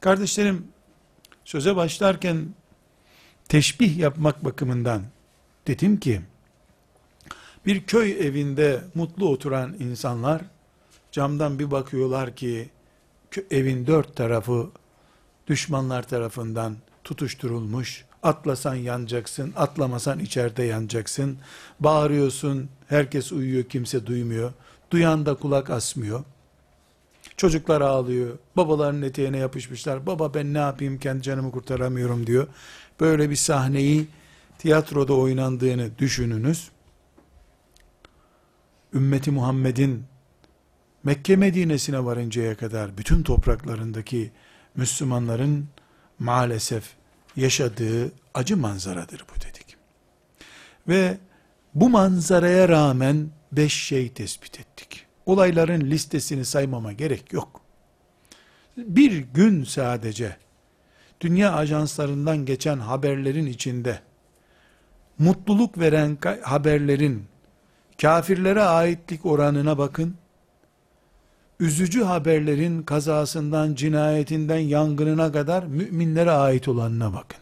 [0.00, 0.68] Kardeşlerim,
[1.44, 2.54] söze başlarken
[3.48, 5.02] teşbih yapmak bakımından
[5.66, 6.20] dedim ki,
[7.66, 10.42] bir köy evinde mutlu oturan insanlar,
[11.12, 12.70] camdan bir bakıyorlar ki,
[13.50, 14.70] evin dört tarafı
[15.46, 21.38] düşmanlar tarafından tutuşturulmuş, atlasan yanacaksın, atlamasan içeride yanacaksın,
[21.80, 24.52] bağırıyorsun, herkes uyuyor, kimse duymuyor,
[24.90, 26.24] duyan da kulak asmıyor,
[27.36, 32.46] çocuklar ağlıyor, babaların eteğine yapışmışlar, baba ben ne yapayım, kendi canımı kurtaramıyorum diyor,
[33.00, 34.08] böyle bir sahneyi
[34.58, 36.70] tiyatroda oynandığını düşününüz,
[38.94, 40.04] ümmeti Muhammed'in
[41.04, 44.30] Mekke Medine'sine varıncaya kadar bütün topraklarındaki
[44.76, 45.68] Müslümanların
[46.18, 46.99] maalesef
[47.36, 49.76] yaşadığı acı manzaradır bu dedik.
[50.88, 51.18] Ve
[51.74, 55.06] bu manzaraya rağmen beş şey tespit ettik.
[55.26, 57.60] Olayların listesini saymama gerek yok.
[58.76, 60.36] Bir gün sadece
[61.20, 64.00] dünya ajanslarından geçen haberlerin içinde
[65.18, 67.24] mutluluk veren haberlerin
[68.02, 70.16] kafirlere aitlik oranına bakın,
[71.60, 77.40] üzücü haberlerin kazasından, cinayetinden, yangınına kadar müminlere ait olanına bakın.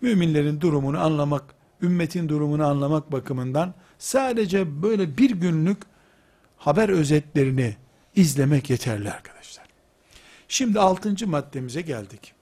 [0.00, 5.78] Müminlerin durumunu anlamak, ümmetin durumunu anlamak bakımından sadece böyle bir günlük
[6.56, 7.76] haber özetlerini
[8.16, 9.66] izlemek yeterli arkadaşlar.
[10.48, 12.34] Şimdi altıncı maddemize geldik.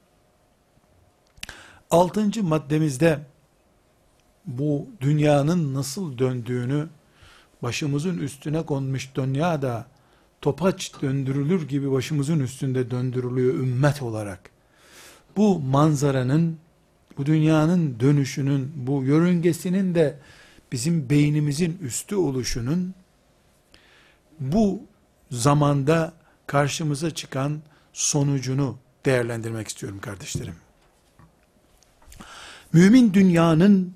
[1.90, 3.20] Altıncı maddemizde
[4.46, 6.88] bu dünyanın nasıl döndüğünü
[7.62, 9.86] başımızın üstüne konmuş dünya da
[10.40, 14.50] topaç döndürülür gibi başımızın üstünde döndürülüyor ümmet olarak.
[15.36, 16.58] Bu manzaranın,
[17.18, 20.18] bu dünyanın dönüşünün, bu yörüngesinin de
[20.72, 22.94] bizim beynimizin üstü oluşunun
[24.40, 24.82] bu
[25.30, 26.12] zamanda
[26.46, 30.54] karşımıza çıkan sonucunu değerlendirmek istiyorum kardeşlerim.
[32.72, 33.94] Mümin dünyanın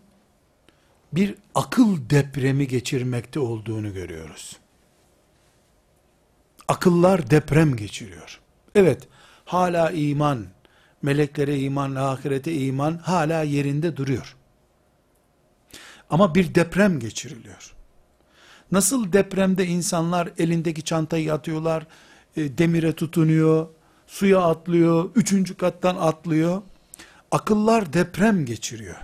[1.12, 4.57] bir akıl depremi geçirmekte olduğunu görüyoruz.
[6.68, 8.40] Akıllar deprem geçiriyor.
[8.75, 9.09] Evet,
[9.44, 10.46] hala iman,
[11.03, 14.37] meleklere iman, ahirete iman hala yerinde duruyor.
[16.11, 17.75] Ama bir deprem geçiriliyor.
[18.72, 21.87] Nasıl depremde insanlar elindeki çantayı atıyorlar,
[22.37, 23.66] e, demire tutunuyor,
[24.07, 26.62] suya atlıyor, üçüncü kattan atlıyor.
[27.31, 28.96] Akıllar deprem geçiriyor.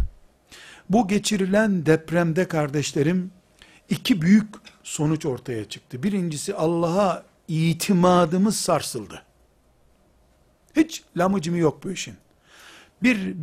[0.90, 3.30] Bu geçirilen depremde kardeşlerim
[3.88, 4.48] iki büyük
[4.82, 6.02] sonuç ortaya çıktı.
[6.02, 9.22] Birincisi Allah'a itimadımız sarsıldı.
[10.76, 12.14] Hiç lamıcımı yok bu işin.
[13.02, 13.34] Bir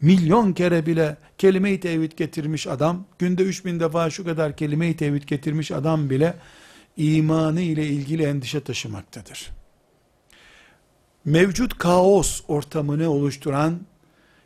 [0.00, 5.22] milyon kere bile kelime-i tevhid getirmiş adam, günde üç bin defa şu kadar kelime-i tevhid
[5.22, 6.36] getirmiş adam bile
[6.96, 9.50] imanı ile ilgili endişe taşımaktadır.
[11.24, 13.80] Mevcut kaos ortamını oluşturan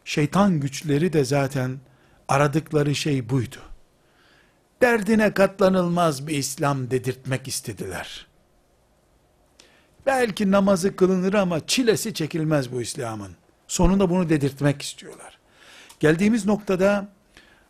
[0.04, 1.78] şeytan güçleri de zaten
[2.30, 3.56] Aradıkları şey buydu.
[4.82, 8.26] Derdine katlanılmaz bir İslam dedirtmek istediler.
[10.06, 13.32] Belki namazı kılınır ama çilesi çekilmez bu İslam'ın.
[13.68, 15.38] Sonunda bunu dedirtmek istiyorlar.
[16.00, 17.08] Geldiğimiz noktada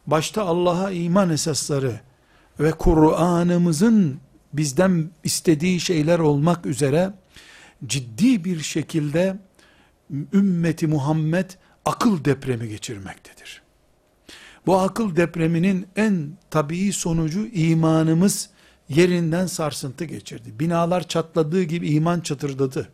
[0.07, 2.01] başta Allah'a iman esasları
[2.61, 4.20] ve Kur'an'ımızın
[4.53, 7.12] bizden istediği şeyler olmak üzere
[7.87, 9.37] ciddi bir şekilde
[10.33, 11.51] ümmeti Muhammed
[11.85, 13.60] akıl depremi geçirmektedir.
[14.70, 18.50] Bu akıl depreminin en tabii sonucu imanımız
[18.88, 20.59] yerinden sarsıntı geçirdi.
[20.61, 22.88] Binalar çatladığı gibi iman çatırdadı.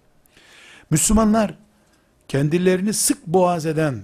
[0.90, 1.54] Müslümanlar
[2.28, 4.02] kendilerini sık boğaz eden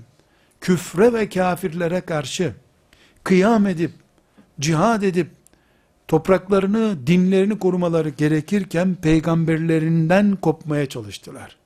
[0.60, 2.54] küfre ve kafirlere karşı
[3.24, 3.92] kıyam edip,
[4.60, 5.30] cihad edip,
[6.08, 11.56] topraklarını, dinlerini korumaları gerekirken peygamberlerinden kopmaya çalıştılar.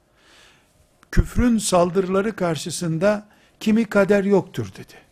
[1.10, 3.28] Küfrün saldırıları karşısında
[3.60, 5.05] kimi kader yoktur dedi.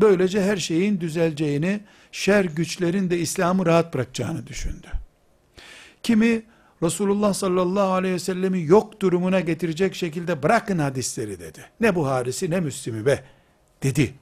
[0.00, 1.80] Böylece her şeyin düzeleceğini,
[2.12, 4.86] şer güçlerin de İslam'ı rahat bırakacağını düşündü.
[6.02, 6.42] Kimi
[6.82, 11.64] Resulullah sallallahu aleyhi ve sellemi yok durumuna getirecek şekilde bırakın hadisleri dedi.
[11.80, 13.24] Ne Buharisi ne Müslim'i be
[13.82, 14.14] dedi.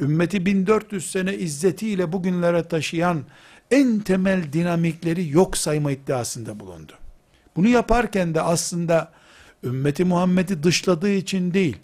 [0.00, 3.24] Ümmeti 1400 sene izzetiyle bugünlere taşıyan
[3.70, 6.92] en temel dinamikleri yok sayma iddiasında bulundu.
[7.56, 9.12] Bunu yaparken de aslında
[9.64, 11.76] ümmeti Muhammed'i dışladığı için değil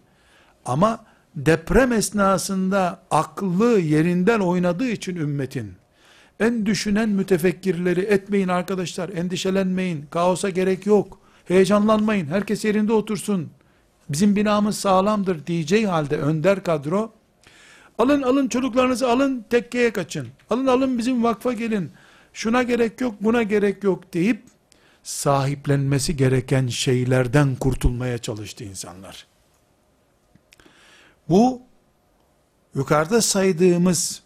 [0.65, 1.05] ama
[1.37, 5.73] deprem esnasında aklı yerinden oynadığı için ümmetin
[6.41, 13.51] en düşünen mütefekkirleri etmeyin arkadaşlar, endişelenmeyin, kaosa gerek yok, heyecanlanmayın, herkes yerinde otursun,
[14.09, 17.13] bizim binamız sağlamdır diyeceği halde önder kadro,
[17.99, 21.91] alın alın çocuklarınızı alın tekkeye kaçın, alın alın bizim vakfa gelin,
[22.33, 24.43] şuna gerek yok, buna gerek yok deyip,
[25.03, 29.32] sahiplenmesi gereken şeylerden kurtulmaya çalıştı insanlar.
[31.29, 31.63] Bu,
[32.75, 34.23] yukarıda saydığımız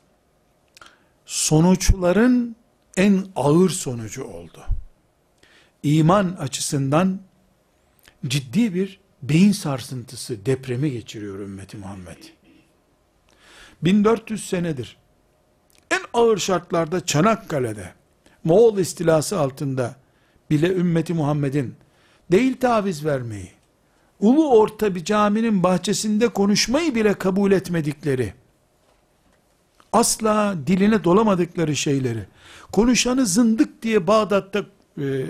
[1.26, 2.56] sonuçların
[2.96, 4.64] en ağır sonucu oldu.
[5.82, 7.20] İman açısından
[8.26, 12.16] ciddi bir beyin sarsıntısı, depremi geçiriyor ümmeti Muhammed.
[13.82, 14.96] 1400 senedir
[15.90, 17.92] en ağır şartlarda Çanakkale'de
[18.44, 19.96] Moğol istilası altında
[20.50, 21.74] bile ümmeti Muhammed'in
[22.30, 23.50] değil taviz vermeyi,
[24.20, 28.34] ulu orta bir caminin bahçesinde konuşmayı bile kabul etmedikleri,
[29.92, 32.26] asla diline dolamadıkları şeyleri,
[32.72, 34.66] konuşanı zındık diye Bağdat'ta
[35.00, 35.26] e,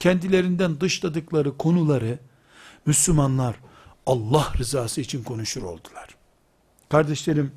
[0.00, 2.18] kendilerinden dışladıkları konuları,
[2.86, 3.56] Müslümanlar
[4.06, 6.08] Allah rızası için konuşur oldular.
[6.88, 7.52] Kardeşlerim,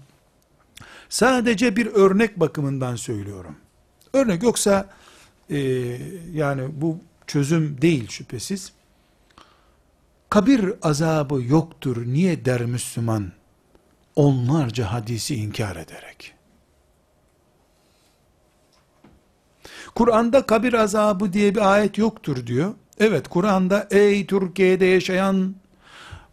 [1.09, 3.55] sadece bir örnek bakımından söylüyorum.
[4.13, 4.89] Örnek yoksa,
[5.49, 5.57] e,
[6.33, 8.71] yani bu çözüm değil şüphesiz.
[10.29, 13.31] Kabir azabı yoktur niye der Müslüman?
[14.15, 16.33] onlarca hadisi inkar ederek.
[19.95, 22.73] Kur'an'da kabir azabı diye bir ayet yoktur diyor.
[22.99, 25.55] Evet Kur'an'da ey Türkiye'de yaşayan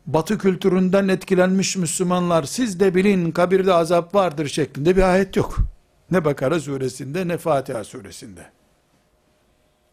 [0.07, 5.59] batı kültüründen etkilenmiş Müslümanlar siz de bilin kabirde azap vardır şeklinde bir ayet yok.
[6.11, 8.47] Ne Bakara suresinde ne Fatiha suresinde.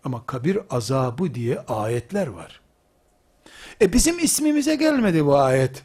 [0.03, 2.61] Ama kabir azabı diye ayetler var.
[3.81, 5.83] E bizim ismimize gelmedi bu ayet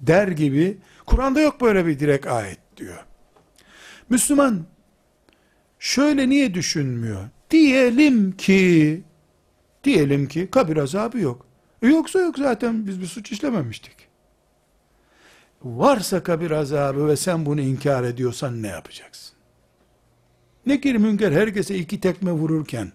[0.00, 3.04] der gibi Kur'an'da yok böyle bir direkt ayet diyor.
[4.10, 4.64] Müslüman
[5.78, 7.28] şöyle niye düşünmüyor?
[7.50, 9.02] Diyelim ki
[9.84, 11.46] diyelim ki kabir azabı yok.
[11.82, 13.96] E yoksa yok zaten biz bir suç işlememiştik.
[15.62, 19.34] Varsa kabir azabı ve sen bunu inkar ediyorsan ne yapacaksın?
[20.66, 22.92] Nekir münker herkese iki tekme vururken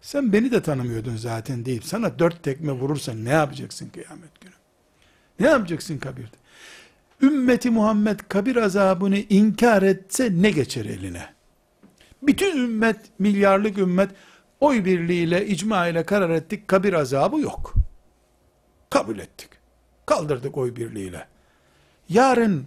[0.00, 4.52] sen beni de tanımıyordun zaten deyip sana dört tekme vurursan ne yapacaksın kıyamet günü?
[5.40, 6.40] Ne yapacaksın kabirde?
[7.22, 11.26] ümmeti Muhammed kabir azabını inkar etse ne geçer eline?
[12.22, 14.10] Bütün ümmet, milyarlık ümmet
[14.60, 17.74] oy birliğiyle, icma ile karar ettik, kabir azabı yok.
[18.90, 19.48] Kabul ettik.
[20.06, 21.26] Kaldırdık oy birliğiyle.
[22.08, 22.66] Yarın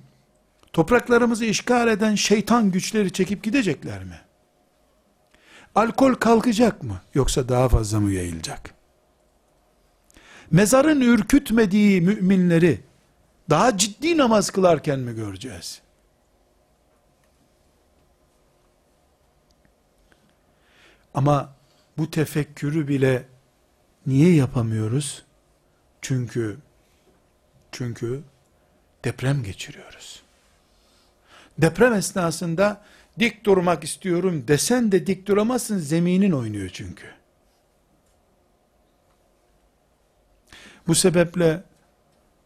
[0.73, 4.19] topraklarımızı işgal eden şeytan güçleri çekip gidecekler mi?
[5.75, 7.01] Alkol kalkacak mı?
[7.13, 8.73] Yoksa daha fazla mı yayılacak?
[10.51, 12.81] Mezarın ürkütmediği müminleri,
[13.49, 15.81] daha ciddi namaz kılarken mi göreceğiz?
[21.13, 21.53] Ama
[21.97, 23.25] bu tefekkürü bile
[24.07, 25.25] niye yapamıyoruz?
[26.01, 26.57] Çünkü
[27.71, 28.23] çünkü
[29.03, 30.23] deprem geçiriyoruz.
[31.57, 32.81] Deprem esnasında
[33.19, 37.07] dik durmak istiyorum desen de dik duramazsın zeminin oynuyor çünkü.
[40.87, 41.63] Bu sebeple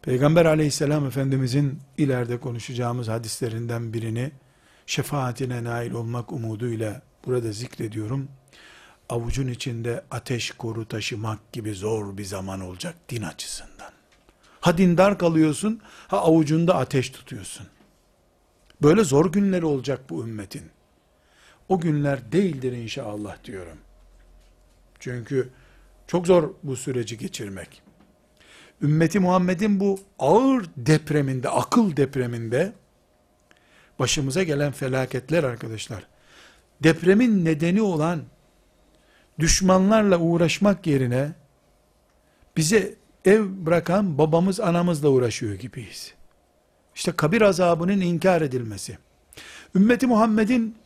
[0.02, 4.30] Peygamber aleyhisselam efendimizin ileride konuşacağımız hadislerinden birini
[4.86, 8.28] şefaatine nail olmak umuduyla burada zikrediyorum.
[9.08, 13.92] avucun içinde ateş koru taşımak gibi zor bir zaman olacak din açısından.
[14.60, 17.66] Ha dindar kalıyorsun, ha avucunda ateş tutuyorsun.
[18.82, 20.62] Böyle zor günleri olacak bu ümmetin.
[21.68, 23.78] O günler değildir inşallah diyorum.
[24.98, 25.48] Çünkü
[26.06, 27.82] çok zor bu süreci geçirmek.
[28.82, 32.72] Ümmeti Muhammed'in bu ağır depreminde, akıl depreminde
[33.98, 36.06] başımıza gelen felaketler arkadaşlar.
[36.82, 38.22] Depremin nedeni olan
[39.38, 41.32] düşmanlarla uğraşmak yerine
[42.56, 46.17] bize ev bırakan babamız anamızla uğraşıyor gibiyiz.
[46.98, 48.98] İşte kabir azabının inkar edilmesi.
[49.74, 50.76] Ümmeti Muhammed'in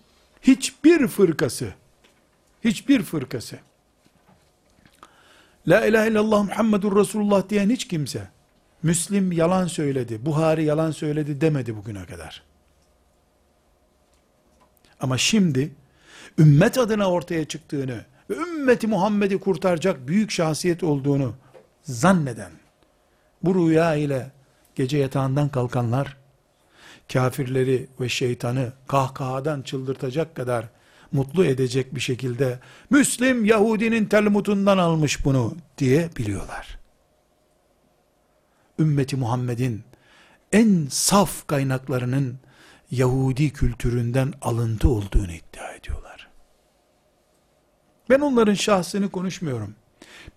[0.43, 1.75] hiçbir fırkası,
[2.65, 3.59] hiçbir fırkası,
[5.69, 8.29] La ilahe illallah Muhammedur Resulullah diyen hiç kimse,
[8.83, 12.43] Müslim yalan söyledi, Buhari yalan söyledi demedi bugüne kadar.
[15.01, 15.73] Ama şimdi,
[16.39, 21.35] ümmet adına ortaya çıktığını ve ümmeti Muhammed'i kurtaracak büyük şahsiyet olduğunu
[21.83, 22.53] zanneden,
[23.43, 24.31] bu rüya ile
[24.75, 26.16] gece yatağından kalkanlar,
[27.12, 30.68] kafirleri ve şeytanı kahkahadan çıldırtacak kadar
[31.12, 32.59] mutlu edecek bir şekilde
[32.91, 36.79] Müslim Yahudinin Talmud'undan almış bunu diye biliyorlar.
[38.79, 39.83] Ümmeti Muhammed'in
[40.53, 42.39] en saf kaynaklarının
[42.91, 46.29] Yahudi kültüründen alıntı olduğunu iddia ediyorlar.
[48.11, 49.75] Ben onların şahsını konuşmuyorum.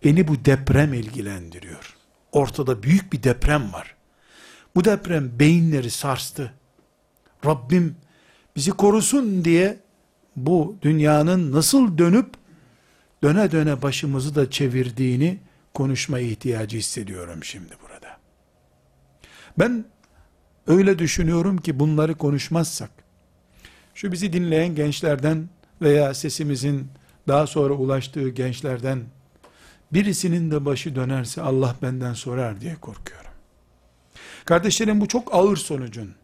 [0.04, 1.96] Beni bu deprem ilgilendiriyor.
[2.32, 3.95] Ortada büyük bir deprem var.
[4.76, 6.54] Bu deprem beyinleri sarstı.
[7.46, 7.96] Rabbim
[8.56, 9.80] bizi korusun diye
[10.36, 12.34] bu dünyanın nasıl dönüp
[13.24, 15.40] döne döne başımızı da çevirdiğini
[15.74, 18.18] konuşma ihtiyacı hissediyorum şimdi burada.
[19.60, 19.86] Ben
[20.68, 22.90] öyle düşünüyorum ki bunları konuşmazsak
[23.94, 25.50] şu bizi dinleyen gençlerden
[25.82, 26.88] veya sesimizin
[27.28, 29.04] daha sonra ulaştığı gençlerden
[29.94, 33.25] birisinin de başı dönerse Allah benden sorar diye korkuyorum.
[34.46, 36.16] Kardeşlerim bu çok ağır sonucun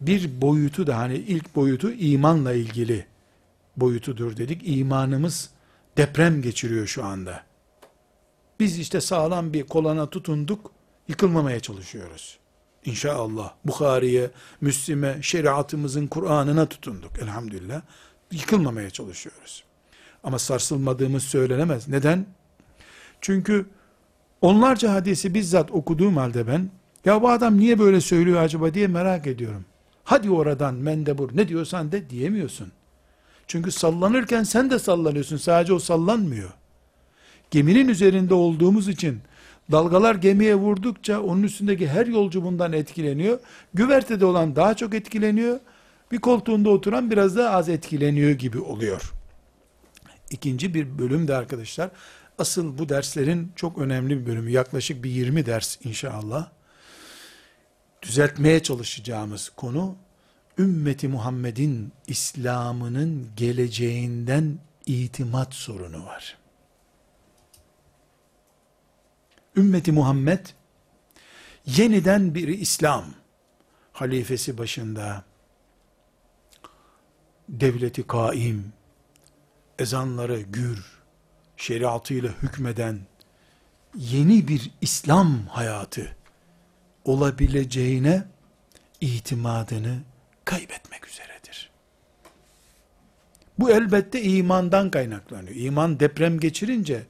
[0.00, 3.06] bir boyutu da hani ilk boyutu imanla ilgili
[3.76, 4.62] boyutudur dedik.
[4.64, 5.50] İmanımız
[5.96, 7.42] deprem geçiriyor şu anda.
[8.60, 10.72] Biz işte sağlam bir kolana tutunduk,
[11.08, 12.38] yıkılmamaya çalışıyoruz.
[12.84, 17.82] İnşallah Bukhari'ye, Müslim'e, şeriatımızın Kur'an'ına tutunduk elhamdülillah.
[18.32, 19.64] Yıkılmamaya çalışıyoruz.
[20.24, 21.88] Ama sarsılmadığımız söylenemez.
[21.88, 22.26] Neden?
[23.20, 23.66] Çünkü
[24.42, 26.70] onlarca hadisi bizzat okuduğum halde ben,
[27.04, 29.64] ya bu adam niye böyle söylüyor acaba diye merak ediyorum.
[30.04, 32.72] Hadi oradan mendebur ne diyorsan de diyemiyorsun.
[33.46, 35.36] Çünkü sallanırken sen de sallanıyorsun.
[35.36, 36.50] Sadece o sallanmıyor.
[37.50, 39.20] Geminin üzerinde olduğumuz için
[39.70, 43.38] dalgalar gemiye vurdukça onun üstündeki her yolcu bundan etkileniyor.
[43.74, 45.60] Güvertede olan daha çok etkileniyor.
[46.12, 49.12] Bir koltuğunda oturan biraz daha az etkileniyor gibi oluyor.
[50.30, 51.90] İkinci bir bölüm de arkadaşlar
[52.40, 54.50] asıl bu derslerin çok önemli bir bölümü.
[54.50, 56.50] Yaklaşık bir 20 ders inşallah
[58.02, 59.96] düzeltmeye çalışacağımız konu
[60.58, 66.38] ümmeti Muhammed'in İslam'ının geleceğinden itimat sorunu var.
[69.56, 70.46] Ümmeti Muhammed
[71.66, 73.04] yeniden bir İslam
[73.92, 75.24] halifesi başında
[77.48, 78.72] devleti kaim,
[79.78, 80.99] ezanları gür,
[81.60, 82.98] şeriatıyla hükmeden
[83.94, 86.16] yeni bir İslam hayatı
[87.04, 88.24] olabileceğine
[89.00, 89.98] itimadını
[90.44, 91.70] kaybetmek üzeredir.
[93.58, 95.56] Bu elbette imandan kaynaklanıyor.
[95.56, 97.02] İman deprem geçirince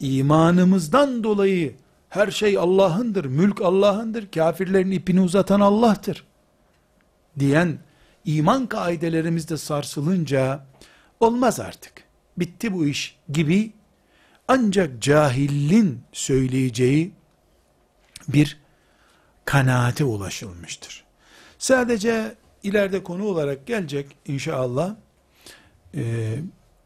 [0.00, 1.76] imanımızdan dolayı
[2.08, 6.24] her şey Allah'ındır, mülk Allah'ındır, kafirlerin ipini uzatan Allah'tır
[7.38, 7.78] diyen
[8.24, 10.66] iman kaidelerimiz de sarsılınca
[11.20, 12.03] olmaz artık.
[12.36, 13.72] Bitti bu iş gibi
[14.48, 17.12] ancak cahillin söyleyeceği
[18.28, 18.58] bir
[19.44, 21.04] kanaate ulaşılmıştır.
[21.58, 24.94] Sadece ileride konu olarak gelecek inşallah.
[25.94, 26.36] Ee,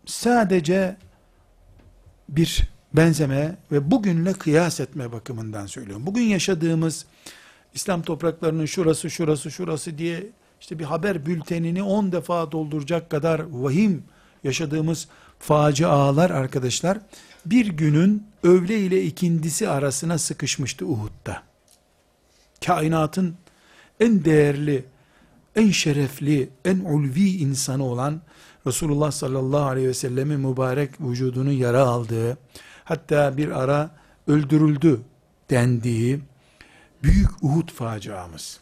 [0.07, 0.97] sadece
[2.29, 6.07] bir benzeme ve bugünle kıyas etme bakımından söylüyorum.
[6.07, 7.07] Bugün yaşadığımız
[7.75, 10.27] İslam topraklarının şurası şurası şurası diye
[10.61, 14.05] işte bir haber bültenini 10 defa dolduracak kadar vahim
[14.45, 16.99] yaşadığımız facialar arkadaşlar
[17.47, 21.43] bir günün öğle ile ikindisi arasına sıkışmıştı Uhud'da
[22.67, 23.37] kainatın
[24.01, 24.85] en değerli,
[25.57, 28.21] en şerefli, en ulvi insanı olan
[28.67, 32.39] Resulullah sallallahu aleyhi ve sellemin mübarek vücudunun yara aldığı,
[32.85, 33.91] hatta bir ara
[34.27, 35.01] öldürüldü
[35.51, 36.21] dendiği
[37.03, 38.61] büyük Uhud faciamız.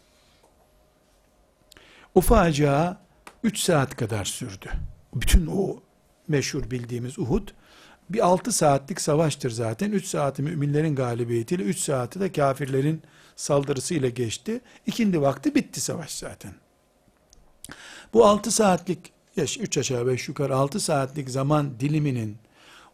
[2.15, 2.97] O facia
[3.43, 4.71] 3 saat kadar sürdü.
[5.15, 5.81] Bütün o
[6.29, 7.49] meşhur bildiğimiz Uhud
[8.11, 9.93] bir 6 saatlik savaştır zaten.
[9.93, 13.03] 3 saati müminlerin galibiyetiyle 3 saati de kafirlerin
[13.37, 14.61] saldırısıyla geçti.
[14.87, 16.53] İkindi vakti bitti savaş zaten.
[18.13, 22.37] Bu 6 saatlik 3 aşağı 5 yukarı 6 saatlik zaman diliminin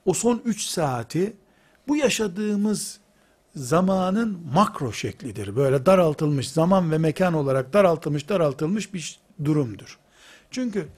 [0.05, 1.37] o son 3 saati
[1.89, 3.01] bu yaşadığımız
[3.57, 5.57] zamanın makro şeklidir.
[5.57, 9.99] Böyle daraltılmış zaman ve mekan olarak daraltılmış daraltılmış bir durumdur.
[10.51, 10.89] Çünkü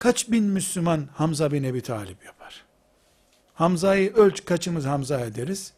[0.00, 2.64] kaç bin Müslüman Hamza bin Ebi Talip yapar?
[3.54, 5.72] Hamza'yı ölç kaçımız Hamza ederiz?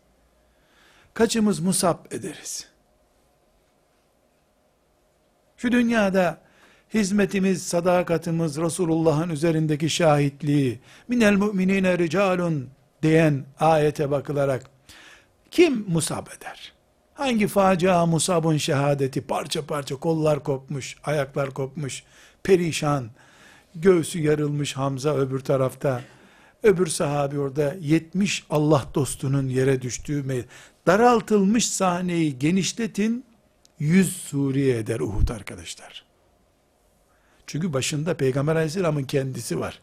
[1.14, 2.68] Kaçımız Musab ederiz?
[5.56, 6.38] Şu dünyada
[6.94, 12.70] hizmetimiz, sadakatimiz, Resulullah'ın üzerindeki şahitliği, minel mu'minine ricalun
[13.02, 14.70] diyen ayete bakılarak
[15.50, 16.72] kim musab eder?
[17.14, 22.04] Hangi facia musabun şehadeti parça parça kollar kopmuş, ayaklar kopmuş,
[22.42, 23.10] perişan,
[23.74, 26.02] göğsü yarılmış Hamza öbür tarafta,
[26.62, 30.46] öbür sahabi orada 70 Allah dostunun yere düştüğü
[30.86, 33.24] daraltılmış sahneyi genişletin
[33.78, 36.04] 100 Suriye eder Uhud arkadaşlar.
[37.46, 39.80] Çünkü başında Peygamber aleyhisselamın kendisi var.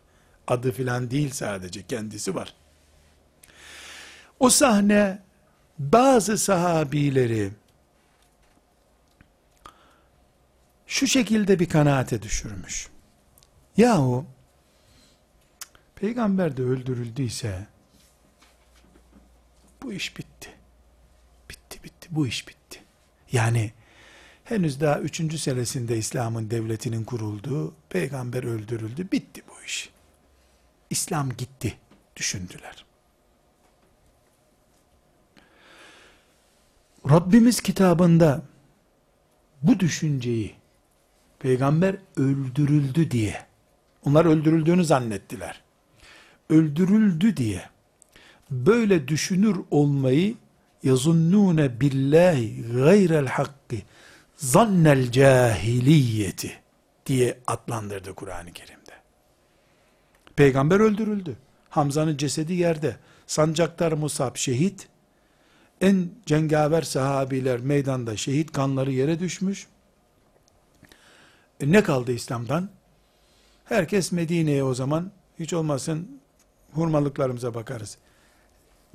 [0.47, 2.53] Adı filan değil sadece kendisi var.
[4.39, 5.19] O sahne
[5.79, 7.51] bazı sahabileri
[10.87, 12.89] şu şekilde bir kanaate düşürmüş.
[13.79, 14.25] Yahu
[15.95, 17.67] peygamber de öldürüldüyse
[19.83, 20.49] bu iş bitti.
[21.49, 22.83] Bitti bitti bu iş bitti.
[23.31, 23.71] Yani
[24.43, 29.89] henüz daha üçüncü senesinde İslam'ın devletinin kurulduğu, peygamber öldürüldü, bitti bu iş.
[30.89, 31.77] İslam gitti
[32.15, 32.85] düşündüler.
[37.09, 38.41] Rabbimiz kitabında
[39.61, 40.55] bu düşünceyi
[41.39, 43.48] peygamber öldürüldü diye
[44.05, 45.61] onlar öldürüldüğünü zannettiler.
[46.49, 47.69] Öldürüldü diye
[48.51, 50.35] böyle düşünür olmayı
[50.83, 53.75] yazunnune billahi gayrel hakkı
[54.37, 56.51] zannel cahiliyeti
[57.05, 58.93] diye adlandırdı Kur'an-ı Kerim'de.
[60.35, 61.37] Peygamber öldürüldü.
[61.69, 62.95] Hamza'nın cesedi yerde.
[63.27, 64.87] Sancaktar Musab şehit.
[65.81, 69.67] En cengaver sahabiler meydanda şehit kanları yere düşmüş.
[71.59, 72.69] E ne kaldı İslam'dan?
[73.69, 76.19] Herkes Medine'ye o zaman hiç olmasın
[76.73, 77.97] hurmalıklarımıza bakarız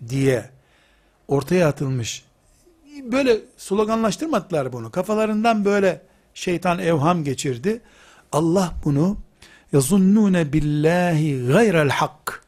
[0.09, 0.51] diye
[1.29, 2.25] ortaya atılmış.
[3.03, 4.91] Böyle sloganlaştırmadılar bunu.
[4.91, 6.03] Kafalarından böyle
[6.35, 7.81] şeytan evham geçirdi.
[8.33, 9.17] Allah bunu
[9.73, 12.45] yazunnune billahi gayrel hak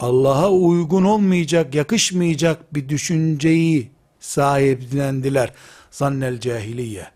[0.00, 3.90] Allah'a uygun olmayacak, yakışmayacak bir düşünceyi
[4.20, 5.52] sahiplendiler.
[5.90, 7.06] Zannel cahiliye.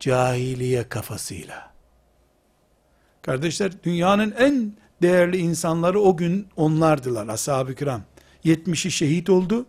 [0.00, 1.75] Cahiliye kafasıyla.
[3.26, 4.72] Kardeşler dünyanın en
[5.02, 8.02] değerli insanları o gün onlardılar ashab-ı kiram.
[8.44, 9.66] 70'i şehit oldu.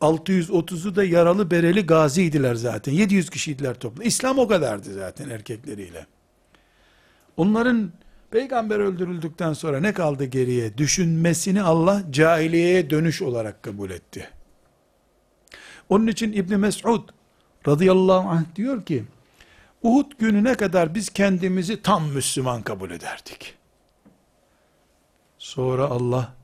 [0.00, 2.92] 630'u da yaralı bereli gaziydiler zaten.
[2.92, 4.02] 700 kişiydiler toplu.
[4.02, 6.06] İslam o kadardı zaten erkekleriyle.
[7.36, 7.92] Onların
[8.30, 10.78] peygamber öldürüldükten sonra ne kaldı geriye?
[10.78, 14.28] Düşünmesini Allah cahiliyeye dönüş olarak kabul etti.
[15.88, 17.08] Onun için İbn Mes'ud
[17.68, 19.04] radıyallahu anh diyor ki,
[19.84, 23.54] Uhud gününe kadar biz kendimizi tam Müslüman kabul ederdik.
[25.38, 26.34] Sonra Allah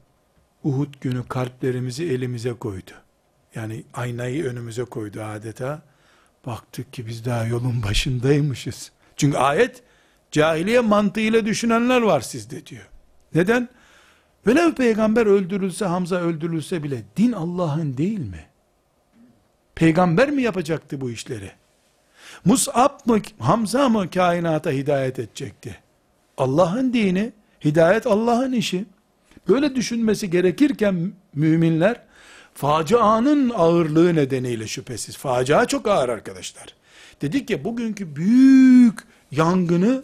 [0.65, 2.91] Uhud günü kalplerimizi elimize koydu.
[3.55, 5.83] Yani aynayı önümüze koydu adeta.
[6.47, 8.93] Baktık ki biz daha yolun başındaymışız.
[9.17, 9.83] Çünkü ayet
[10.31, 12.89] cahiliye mantığıyla düşünenler var sizde diyor.
[13.35, 13.69] Neden?
[14.47, 18.47] Velev peygamber öldürülse, Hamza öldürülse bile din Allah'ın değil mi?
[19.75, 21.60] Peygamber mi yapacaktı bu işleri?
[22.45, 25.77] Mus'ab mı, Hamza mı kainata hidayet edecekti?
[26.37, 27.33] Allah'ın dini,
[27.65, 28.85] hidayet Allah'ın işi.
[29.49, 32.01] Böyle düşünmesi gerekirken müminler,
[32.55, 35.17] facianın ağırlığı nedeniyle şüphesiz.
[35.17, 36.75] Facia çok ağır arkadaşlar.
[37.23, 38.99] Dedik ya bugünkü büyük
[39.31, 40.03] yangını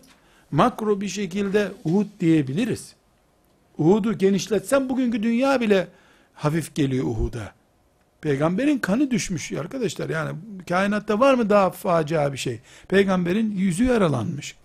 [0.51, 2.95] makro bir şekilde Uhud diyebiliriz.
[3.79, 5.89] Uhud'u genişletsem bugünkü dünya bile
[6.35, 7.53] hafif geliyor Uhud'a.
[8.21, 10.11] Peygamberin kanı düşmüş arkadaşlar.
[10.11, 10.31] Yani
[10.69, 12.61] kainatta var mı daha facia bir şey?
[12.89, 14.57] Peygamberin yüzü yaralanmış.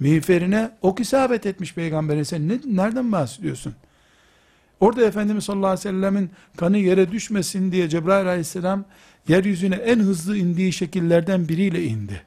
[0.00, 2.22] Miğferine ok isabet etmiş peygamberin.
[2.22, 3.74] Sen ne, nereden bahsediyorsun?
[4.80, 8.84] Orada Efendimiz sallallahu aleyhi ve sellemin kanı yere düşmesin diye Cebrail aleyhisselam
[9.28, 12.22] yeryüzüne en hızlı indiği şekillerden biriyle indi.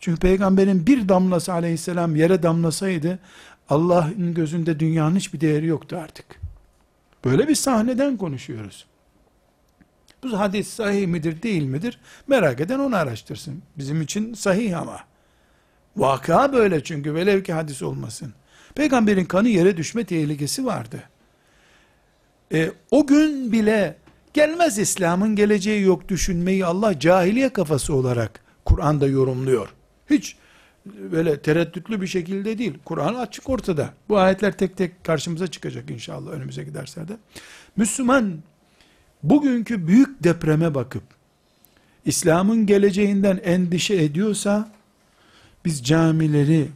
[0.00, 3.18] Çünkü peygamberin bir damlası aleyhisselam yere damlasaydı
[3.68, 6.26] Allah'ın gözünde dünyanın hiçbir değeri yoktu artık.
[7.24, 8.86] Böyle bir sahneden konuşuyoruz.
[10.22, 12.00] Bu hadis sahih midir değil midir?
[12.26, 13.62] Merak eden onu araştırsın.
[13.78, 15.00] Bizim için sahih ama.
[15.96, 18.34] Vaka böyle çünkü velev ki hadis olmasın.
[18.74, 21.02] Peygamberin kanı yere düşme tehlikesi vardı.
[22.52, 23.96] E, o gün bile
[24.34, 29.68] gelmez İslam'ın geleceği yok düşünmeyi Allah cahiliye kafası olarak Kur'an'da yorumluyor.
[30.10, 30.36] Hiç
[31.12, 32.78] böyle tereddütlü bir şekilde değil.
[32.84, 33.90] Kur'an açık ortada.
[34.08, 37.16] Bu ayetler tek tek karşımıza çıkacak inşallah önümüzdeki derslerde.
[37.76, 38.38] Müslüman
[39.22, 41.02] bugünkü büyük depreme bakıp
[42.04, 44.72] İslam'ın geleceğinden endişe ediyorsa
[45.64, 46.68] biz camileri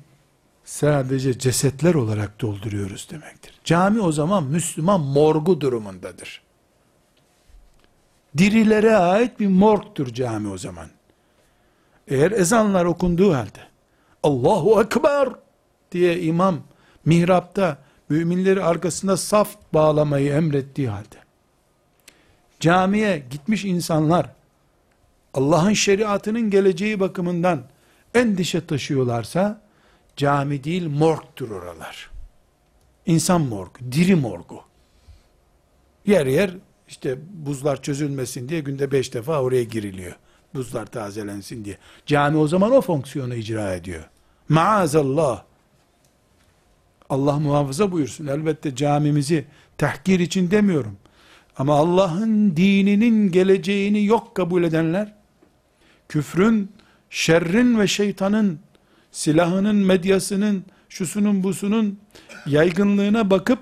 [0.64, 3.60] sadece cesetler olarak dolduruyoruz demektir.
[3.64, 6.42] Cami o zaman Müslüman morgu durumundadır.
[8.38, 10.86] Dirilere ait bir morgtur cami o zaman.
[12.08, 13.60] Eğer ezanlar okunduğu halde
[14.22, 15.28] Allahu Ekber
[15.92, 16.60] diye imam
[17.04, 17.78] mihrapta
[18.08, 21.21] müminleri arkasında saf bağlamayı emrettiği halde
[22.62, 24.30] camiye gitmiş insanlar
[25.34, 27.62] Allah'ın şeriatının geleceği bakımından
[28.14, 29.60] endişe taşıyorlarsa
[30.16, 32.10] cami değil morgtur oralar.
[33.06, 34.60] İnsan morgu, diri morgu.
[36.06, 36.50] Yer yer
[36.88, 40.16] işte buzlar çözülmesin diye günde beş defa oraya giriliyor.
[40.54, 41.78] Buzlar tazelensin diye.
[42.06, 44.08] Cami o zaman o fonksiyonu icra ediyor.
[44.48, 45.42] Maazallah.
[47.08, 48.26] Allah muhafaza buyursun.
[48.26, 49.44] Elbette camimizi
[49.78, 50.96] tahkir için demiyorum.
[51.56, 55.14] Ama Allah'ın dininin geleceğini yok kabul edenler,
[56.08, 56.72] küfrün,
[57.10, 58.60] şerrin ve şeytanın,
[59.10, 61.98] silahının, medyasının, şusunun busunun
[62.46, 63.58] yaygınlığına bakıp,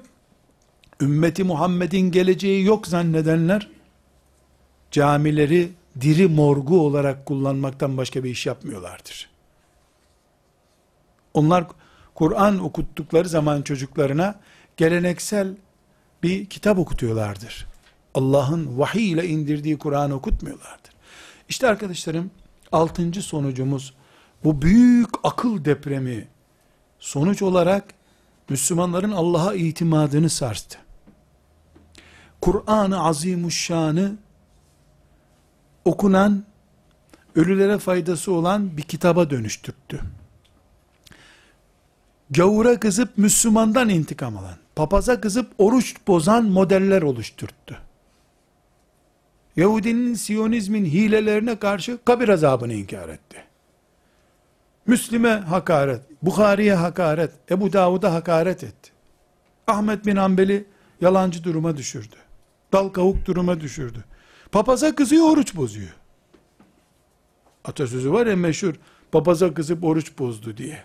[1.00, 3.68] ümmeti Muhammed'in geleceği yok zannedenler,
[4.90, 5.70] camileri
[6.00, 9.30] diri morgu olarak kullanmaktan başka bir iş yapmıyorlardır.
[11.34, 11.64] Onlar
[12.14, 14.40] Kur'an okuttukları zaman çocuklarına
[14.76, 15.56] geleneksel
[16.22, 17.69] bir kitap okutuyorlardır.
[18.14, 20.90] Allah'ın vahiy ile indirdiği Kur'an okutmuyorlardır.
[21.48, 22.30] İşte arkadaşlarım
[22.72, 23.94] altıncı sonucumuz
[24.44, 26.28] bu büyük akıl depremi
[26.98, 27.84] sonuç olarak
[28.48, 30.78] Müslümanların Allah'a itimadını sarstı.
[32.40, 34.16] Kur'an-ı Azimuşşan'ı
[35.84, 36.44] okunan,
[37.34, 40.00] ölülere faydası olan bir kitaba dönüştürttü.
[42.30, 47.89] Gavura kızıp Müslümandan intikam alan, papaza kızıp oruç bozan modeller oluşturttu.
[49.56, 53.44] Yahudinin Siyonizmin hilelerine karşı kabir azabını inkar etti.
[54.86, 58.90] Müslim'e hakaret, Bukhari'ye hakaret, Ebu Davud'a hakaret etti.
[59.66, 60.64] Ahmet bin Ambel'i
[61.00, 62.16] yalancı duruma düşürdü.
[62.72, 64.04] Dal kavuk duruma düşürdü.
[64.52, 65.94] Papaza kızıyor, oruç bozuyor.
[67.64, 68.74] Atasözü var ya meşhur,
[69.12, 70.82] papaza kızıp oruç bozdu diye.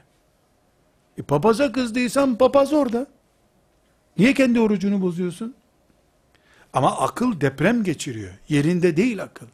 [1.18, 3.07] E papaza kızdıysan papaz orada.
[4.18, 5.55] Niye kendi orucunu bozuyorsun?
[6.76, 8.32] Ama akıl deprem geçiriyor.
[8.49, 9.45] Yerinde değil akıl.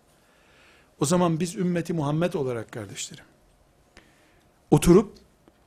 [0.99, 3.25] O zaman biz ümmeti Muhammed olarak kardeşlerim,
[4.71, 5.13] oturup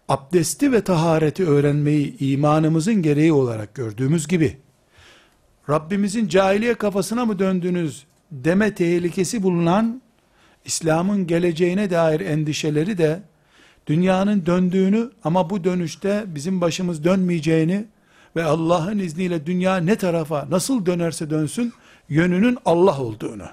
[0.08, 4.56] abdesti ve tahareti öğrenmeyi imanımızın gereği olarak gördüğümüz gibi,
[5.70, 10.02] Rabbimizin cahiliye kafasına mı döndünüz deme tehlikesi bulunan,
[10.64, 13.22] İslam'ın geleceğine dair endişeleri de,
[13.86, 17.84] dünyanın döndüğünü ama bu dönüşte bizim başımız dönmeyeceğini
[18.35, 21.73] ve Allah'ın izniyle dünya ne tarafa nasıl dönerse dönsün
[22.09, 23.47] yönünün Allah olduğunu.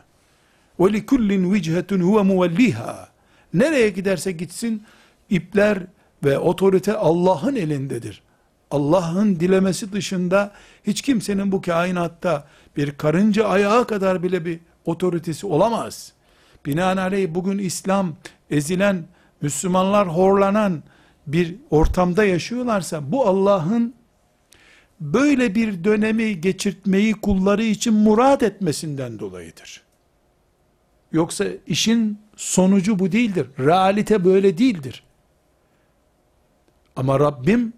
[0.79, 2.95] وَلِكُلِّنْ وِجْهَةٌ هُوَ مُوَلِّهَا
[3.55, 4.83] Nereye giderse gitsin
[5.31, 5.79] ipler
[6.25, 8.23] ve otorite Allah'ın elindedir.
[8.71, 10.53] Allah'ın dilemesi dışında
[10.87, 12.47] hiç kimsenin bu kainatta
[12.77, 16.13] bir karınca ayağı kadar bile bir otoritesi olamaz.
[16.67, 18.15] Binaenaleyh bugün İslam
[18.51, 19.05] ezilen,
[19.41, 20.83] Müslümanlar horlanan
[21.27, 23.95] bir ortamda yaşıyorlarsa bu Allah'ın
[25.02, 29.82] böyle bir dönemi geçirtmeyi kulları için murat etmesinden dolayıdır.
[31.12, 33.48] Yoksa işin sonucu bu değildir.
[33.60, 35.04] Realite böyle değildir.
[36.96, 37.74] Ama Rabbim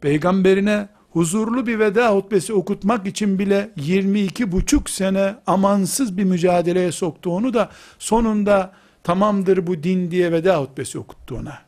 [0.00, 7.30] peygamberine huzurlu bir veda hutbesi okutmak için bile 22 buçuk sene amansız bir mücadeleye soktu
[7.30, 8.72] onu da sonunda
[9.02, 11.58] tamamdır bu din diye veda hutbesi okuttu ona.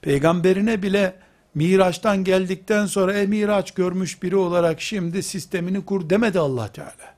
[0.00, 1.14] Peygamberine bile
[1.54, 7.14] Miraç'tan geldikten sonra e Miraç görmüş biri olarak şimdi sistemini kur demedi Allah Teala.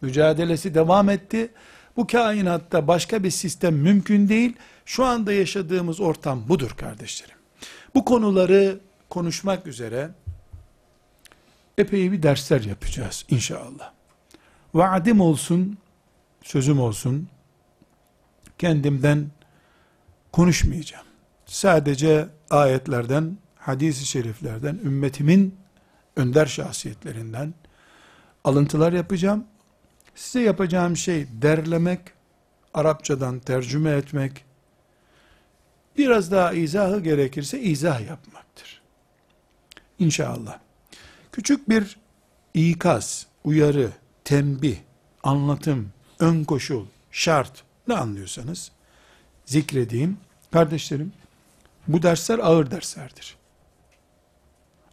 [0.00, 1.50] Mücadelesi devam etti.
[1.96, 4.56] Bu kainatta başka bir sistem mümkün değil.
[4.86, 7.36] Şu anda yaşadığımız ortam budur kardeşlerim.
[7.94, 8.80] Bu konuları
[9.10, 10.10] konuşmak üzere
[11.78, 13.92] epey bir dersler yapacağız inşallah.
[14.74, 15.78] Vaadim olsun,
[16.42, 17.28] sözüm olsun,
[18.58, 19.26] kendimden
[20.32, 21.06] konuşmayacağım.
[21.46, 25.54] Sadece ayetlerden, hadis-i şeriflerden, ümmetimin
[26.16, 27.54] önder şahsiyetlerinden
[28.44, 29.44] alıntılar yapacağım.
[30.14, 32.00] Size yapacağım şey derlemek,
[32.74, 34.44] Arapçadan tercüme etmek,
[35.98, 38.80] Biraz daha izahı gerekirse izah yapmaktır.
[39.98, 40.58] İnşallah.
[41.32, 41.96] Küçük bir
[42.54, 43.90] ikaz, uyarı,
[44.24, 44.76] tembih,
[45.22, 48.72] anlatım, ön koşul, şart ne anlıyorsanız
[49.46, 50.16] zikredeyim.
[50.52, 51.12] Kardeşlerim
[51.88, 53.36] bu dersler ağır derslerdir.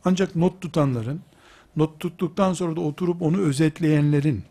[0.06, 1.22] Ancak not tutanların,
[1.76, 4.44] not tuttuktan sonra da oturup onu özetleyenlerin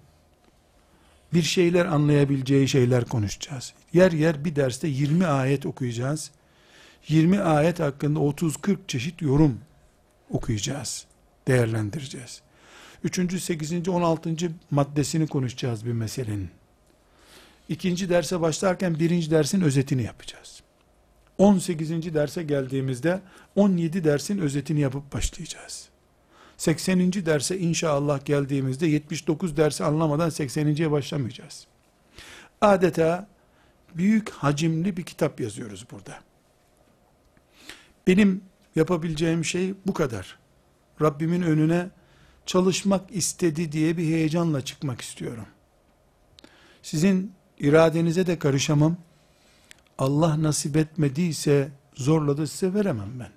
[1.34, 3.74] bir şeyler anlayabileceği şeyler konuşacağız.
[3.92, 6.30] Yer yer bir derste 20 ayet okuyacağız.
[7.08, 9.60] 20 ayet hakkında 30-40 çeşit yorum
[10.30, 11.06] okuyacağız,
[11.48, 12.42] değerlendireceğiz.
[13.04, 13.42] 3.
[13.42, 13.88] 8.
[13.88, 14.36] 16.
[14.70, 16.50] maddesini konuşacağız bir meselenin.
[17.68, 20.62] İkinci derse başlarken birinci dersin özetini yapacağız.
[21.38, 22.14] 18.
[22.14, 23.20] derse geldiğimizde
[23.56, 25.88] 17 dersin özetini yapıp başlayacağız.
[26.56, 27.12] 80.
[27.12, 31.66] derse inşallah geldiğimizde 79 dersi anlamadan 80.ye başlamayacağız.
[32.60, 33.28] Adeta
[33.94, 36.18] büyük hacimli bir kitap yazıyoruz burada.
[38.06, 38.42] Benim
[38.76, 40.38] yapabileceğim şey bu kadar.
[41.00, 41.90] Rabbimin önüne
[42.46, 45.46] çalışmak istedi diye bir heyecanla çıkmak istiyorum.
[46.82, 48.96] Sizin iradenize de karışamam.
[49.98, 53.30] Allah nasip etmediyse zorladı size veremem ben.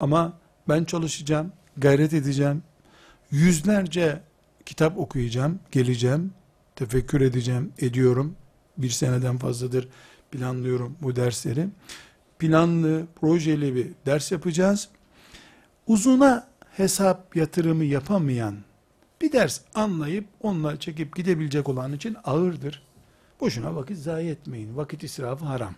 [0.00, 0.38] Ama
[0.68, 2.62] ben çalışacağım, gayret edeceğim.
[3.30, 4.22] Yüzlerce
[4.66, 6.32] kitap okuyacağım, geleceğim,
[6.76, 8.36] tefekkür edeceğim, ediyorum.
[8.78, 9.88] Bir seneden fazladır
[10.30, 11.68] planlıyorum bu dersleri.
[12.38, 14.88] Planlı, projeli bir ders yapacağız.
[15.86, 18.56] Uzuna hesap yatırımı yapamayan,
[19.20, 22.87] bir ders anlayıp onunla çekip gidebilecek olan için ağırdır.
[23.40, 24.76] Boşuna vakit zayi etmeyin.
[24.76, 25.74] Vakit israfı haram.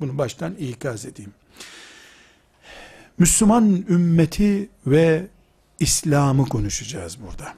[0.00, 1.32] Bunu baştan ikaz edeyim.
[3.18, 5.26] Müslüman ümmeti ve
[5.80, 7.54] İslam'ı konuşacağız burada.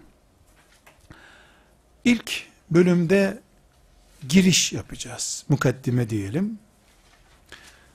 [2.04, 3.42] İlk bölümde
[4.28, 5.44] giriş yapacağız.
[5.48, 6.58] Mukaddime diyelim.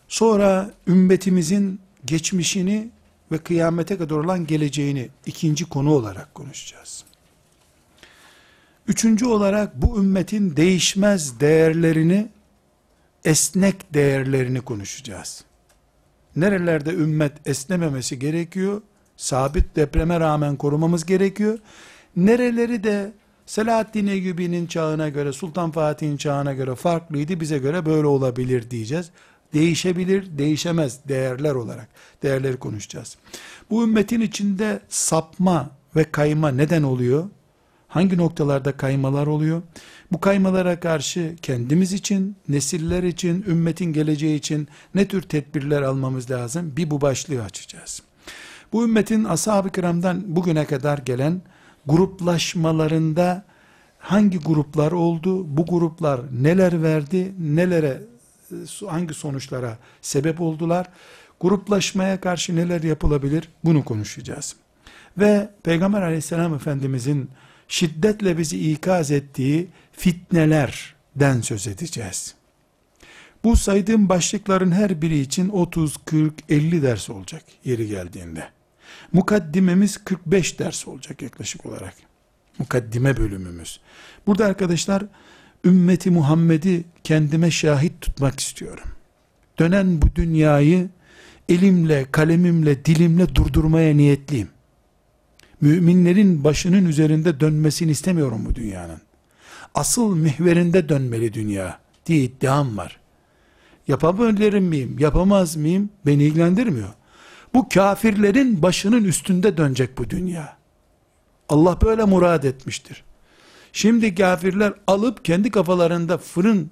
[0.07, 2.89] Sonra ümmetimizin geçmişini
[3.31, 7.05] ve kıyamete kadar olan geleceğini ikinci konu olarak konuşacağız.
[8.89, 12.27] Üçüncü olarak bu ümmetin değişmez değerlerini,
[13.25, 15.43] esnek değerlerini konuşacağız.
[16.35, 18.81] Nerelerde ümmet esnememesi gerekiyor,
[19.17, 21.59] sabit depreme rağmen korumamız gerekiyor.
[22.15, 23.11] Nereleri de
[23.45, 29.09] Selahaddin Eyyubi'nin çağına göre, Sultan Fatih'in çağına göre farklıydı, bize göre böyle olabilir diyeceğiz.
[29.53, 31.87] Değişebilir, değişemez değerler olarak
[32.23, 33.17] değerleri konuşacağız.
[33.69, 37.29] Bu ümmetin içinde sapma ve kayma neden oluyor?
[37.89, 39.61] Hangi noktalarda kaymalar oluyor?
[40.11, 46.73] Bu kaymalara karşı kendimiz için, nesiller için, ümmetin geleceği için ne tür tedbirler almamız lazım?
[46.77, 48.01] Bir bu başlığı açacağız.
[48.73, 51.41] Bu ümmetin ashab-ı kiramdan bugüne kadar gelen
[51.85, 53.45] gruplaşmalarında
[53.99, 55.57] hangi gruplar oldu?
[55.57, 57.33] Bu gruplar neler verdi?
[57.39, 58.01] Nelere
[58.87, 60.87] hangi sonuçlara sebep oldular?
[61.39, 63.49] Gruplaşmaya karşı neler yapılabilir?
[63.63, 64.55] Bunu konuşacağız.
[65.17, 67.29] Ve Peygamber aleyhisselam efendimizin
[67.69, 72.35] şiddetle bizi ikaz ettiği fitnelerden söz edeceğiz.
[73.43, 78.49] Bu saydığım başlıkların her biri için 30, 40, 50 ders olacak yeri geldiğinde.
[79.11, 81.93] Mukaddimemiz 45 ders olacak yaklaşık olarak.
[82.59, 83.79] Mukaddime bölümümüz.
[84.27, 85.03] Burada arkadaşlar
[85.65, 88.83] ümmeti Muhammed'i kendime şahit tutmak istiyorum.
[89.59, 90.89] Dönen bu dünyayı
[91.49, 94.49] elimle, kalemimle, dilimle durdurmaya niyetliyim.
[95.61, 99.01] Müminlerin başının üzerinde dönmesini istemiyorum bu dünyanın.
[99.75, 102.99] Asıl mihverinde dönmeli dünya diye iddiam var.
[103.87, 106.89] Yapabilirim miyim, yapamaz mıyım beni ilgilendirmiyor.
[107.53, 110.57] Bu kafirlerin başının üstünde dönecek bu dünya.
[111.49, 113.03] Allah böyle murad etmiştir.
[113.73, 116.71] Şimdi kafirler alıp kendi kafalarında fırın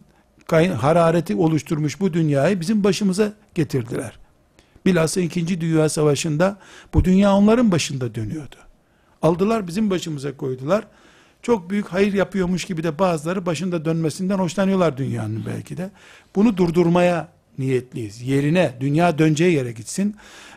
[0.76, 4.20] harareti oluşturmuş bu dünyayı bizim başımıza getirdiler.
[4.86, 5.62] Bilhassa 2.
[5.62, 6.58] Dünya Savaşı'nda
[6.94, 8.56] bu dünya onların başında dönüyordu.
[9.22, 10.88] Aldılar bizim başımıza koydular.
[11.42, 15.90] Çok büyük hayır yapıyormuş gibi de bazıları başında dönmesinden hoşlanıyorlar dünyanın belki de.
[16.36, 18.22] Bunu durdurmaya niyetliyiz.
[18.22, 20.16] Yerine, dünya döneceği yere gitsin.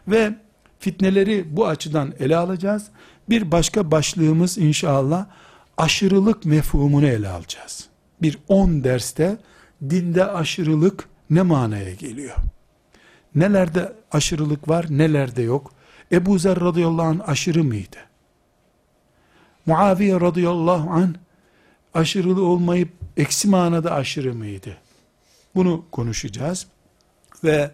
[0.08, 0.34] Ve
[0.78, 2.86] fitneleri bu açıdan ele alacağız.
[3.28, 5.26] Bir başka başlığımız inşallah
[5.76, 7.88] aşırılık mefhumunu ele alacağız.
[8.22, 9.36] Bir 10 derste
[9.90, 12.36] dinde aşırılık ne manaya geliyor?
[13.34, 15.72] Nelerde aşırılık var, nelerde yok?
[16.12, 18.09] Ebu Zer radıyallahu anh aşırı mıydı?
[19.66, 21.14] Muaviye radıyallahu anh
[21.94, 24.76] aşırılı olmayıp eksi manada aşırı mıydı?
[25.54, 26.66] Bunu konuşacağız.
[27.44, 27.70] Ve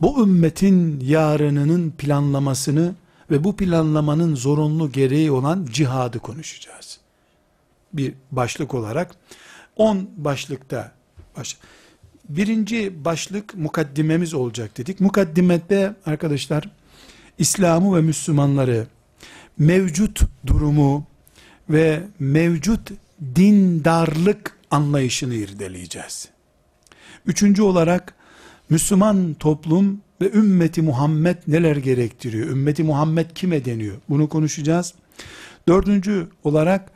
[0.00, 2.94] bu ümmetin yarınının planlamasını
[3.30, 7.00] ve bu planlamanın zorunlu gereği olan cihadı konuşacağız.
[7.92, 9.14] Bir başlık olarak
[9.76, 10.92] 10 başlıkta
[11.36, 11.56] baş,
[12.28, 15.00] birinci başlık mukaddimemiz olacak dedik.
[15.00, 16.70] Mukaddimette arkadaşlar
[17.38, 18.86] İslam'ı ve Müslümanları
[19.58, 21.06] mevcut durumu
[21.70, 22.92] ve mevcut
[23.36, 26.28] dindarlık anlayışını irdeleyeceğiz.
[27.26, 28.14] Üçüncü olarak
[28.70, 32.48] Müslüman toplum ve ümmeti Muhammed neler gerektiriyor?
[32.48, 33.96] Ümmeti Muhammed kime deniyor?
[34.08, 34.94] Bunu konuşacağız.
[35.68, 36.90] Dördüncü olarak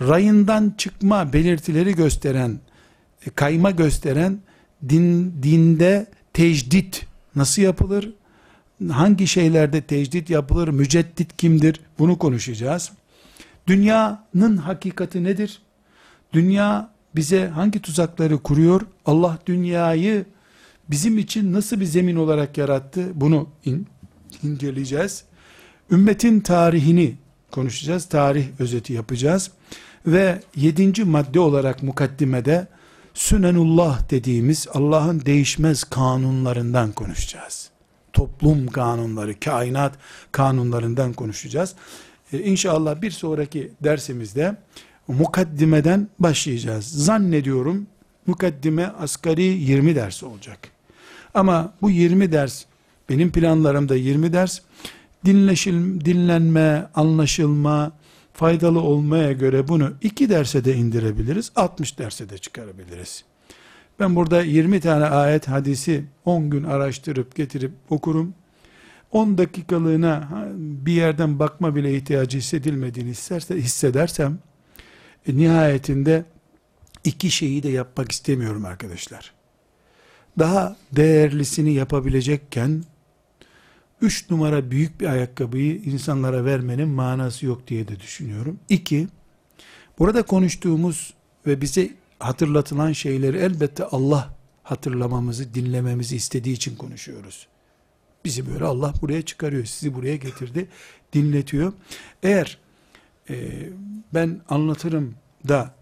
[0.00, 2.60] rayından çıkma belirtileri gösteren,
[3.26, 4.38] e, kayma gösteren
[4.88, 7.06] din, dinde tecdit
[7.36, 8.12] nasıl yapılır?
[8.90, 10.68] Hangi şeylerde tecdit yapılır?
[10.68, 11.80] Müceddit kimdir?
[11.98, 12.92] Bunu konuşacağız.
[13.68, 15.62] Dünyanın hakikati nedir?
[16.32, 18.80] Dünya bize hangi tuzakları kuruyor?
[19.06, 20.24] Allah dünyayı
[20.90, 23.10] bizim için nasıl bir zemin olarak yarattı?
[23.14, 23.86] Bunu in,
[24.42, 25.24] inceleyeceğiz.
[25.90, 27.16] Ümmetin tarihini
[27.50, 28.04] konuşacağız.
[28.04, 29.50] Tarih özeti yapacağız.
[30.06, 32.66] Ve yedinci madde olarak mukaddimede
[33.14, 37.70] Sünenullah dediğimiz Allah'ın değişmez kanunlarından konuşacağız.
[38.12, 39.92] Toplum kanunları, kainat
[40.32, 41.74] kanunlarından konuşacağız.
[42.32, 44.56] Ee, inşallah bir sonraki dersimizde
[45.08, 46.84] mukaddimeden başlayacağız.
[46.84, 47.86] Zannediyorum
[48.26, 50.58] mukaddime asgari 20 ders olacak.
[51.34, 52.64] Ama bu 20 ders
[53.08, 54.60] benim planlarımda 20 ders
[55.24, 57.92] dinleşil, dinlenme, anlaşılma,
[58.32, 63.24] faydalı olmaya göre bunu 2 derse de indirebiliriz, 60 derse de çıkarabiliriz.
[64.00, 68.34] Ben burada 20 tane ayet hadisi 10 gün araştırıp getirip okurum.
[69.12, 74.38] 10 dakikalığına bir yerden bakma bile ihtiyacı hissedilmediğini isterse, hissedersem
[75.28, 76.24] e, nihayetinde
[77.04, 79.32] iki şeyi de yapmak istemiyorum arkadaşlar.
[80.38, 82.84] Daha değerlisini yapabilecekken
[84.00, 88.58] üç numara büyük bir ayakkabıyı insanlara vermenin manası yok diye de düşünüyorum.
[88.68, 89.08] İki,
[89.98, 91.14] burada konuştuğumuz
[91.46, 97.46] ve bize hatırlatılan şeyleri elbette Allah hatırlamamızı, dinlememizi istediği için konuşuyoruz.
[98.24, 100.68] Bizi böyle Allah buraya çıkarıyor, sizi buraya getirdi,
[101.12, 101.72] dinletiyor.
[102.22, 102.58] Eğer
[103.30, 103.34] e,
[104.14, 105.14] ben anlatırım
[105.48, 105.74] da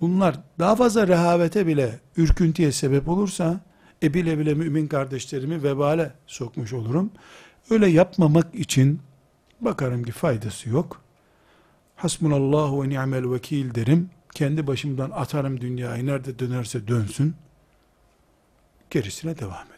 [0.00, 3.60] bunlar daha fazla rehavete bile ürküntüye sebep olursa
[4.02, 7.10] e bile bile mümin kardeşlerimi vebale sokmuş olurum.
[7.70, 9.00] Öyle yapmamak için
[9.60, 11.02] bakarım ki faydası yok.
[11.96, 14.10] Hasbunallahu ve ni'mel vekil derim.
[14.34, 17.34] Kendi başımdan atarım dünyayı nerede dönerse dönsün.
[18.90, 19.77] Gerisine devam ederiz.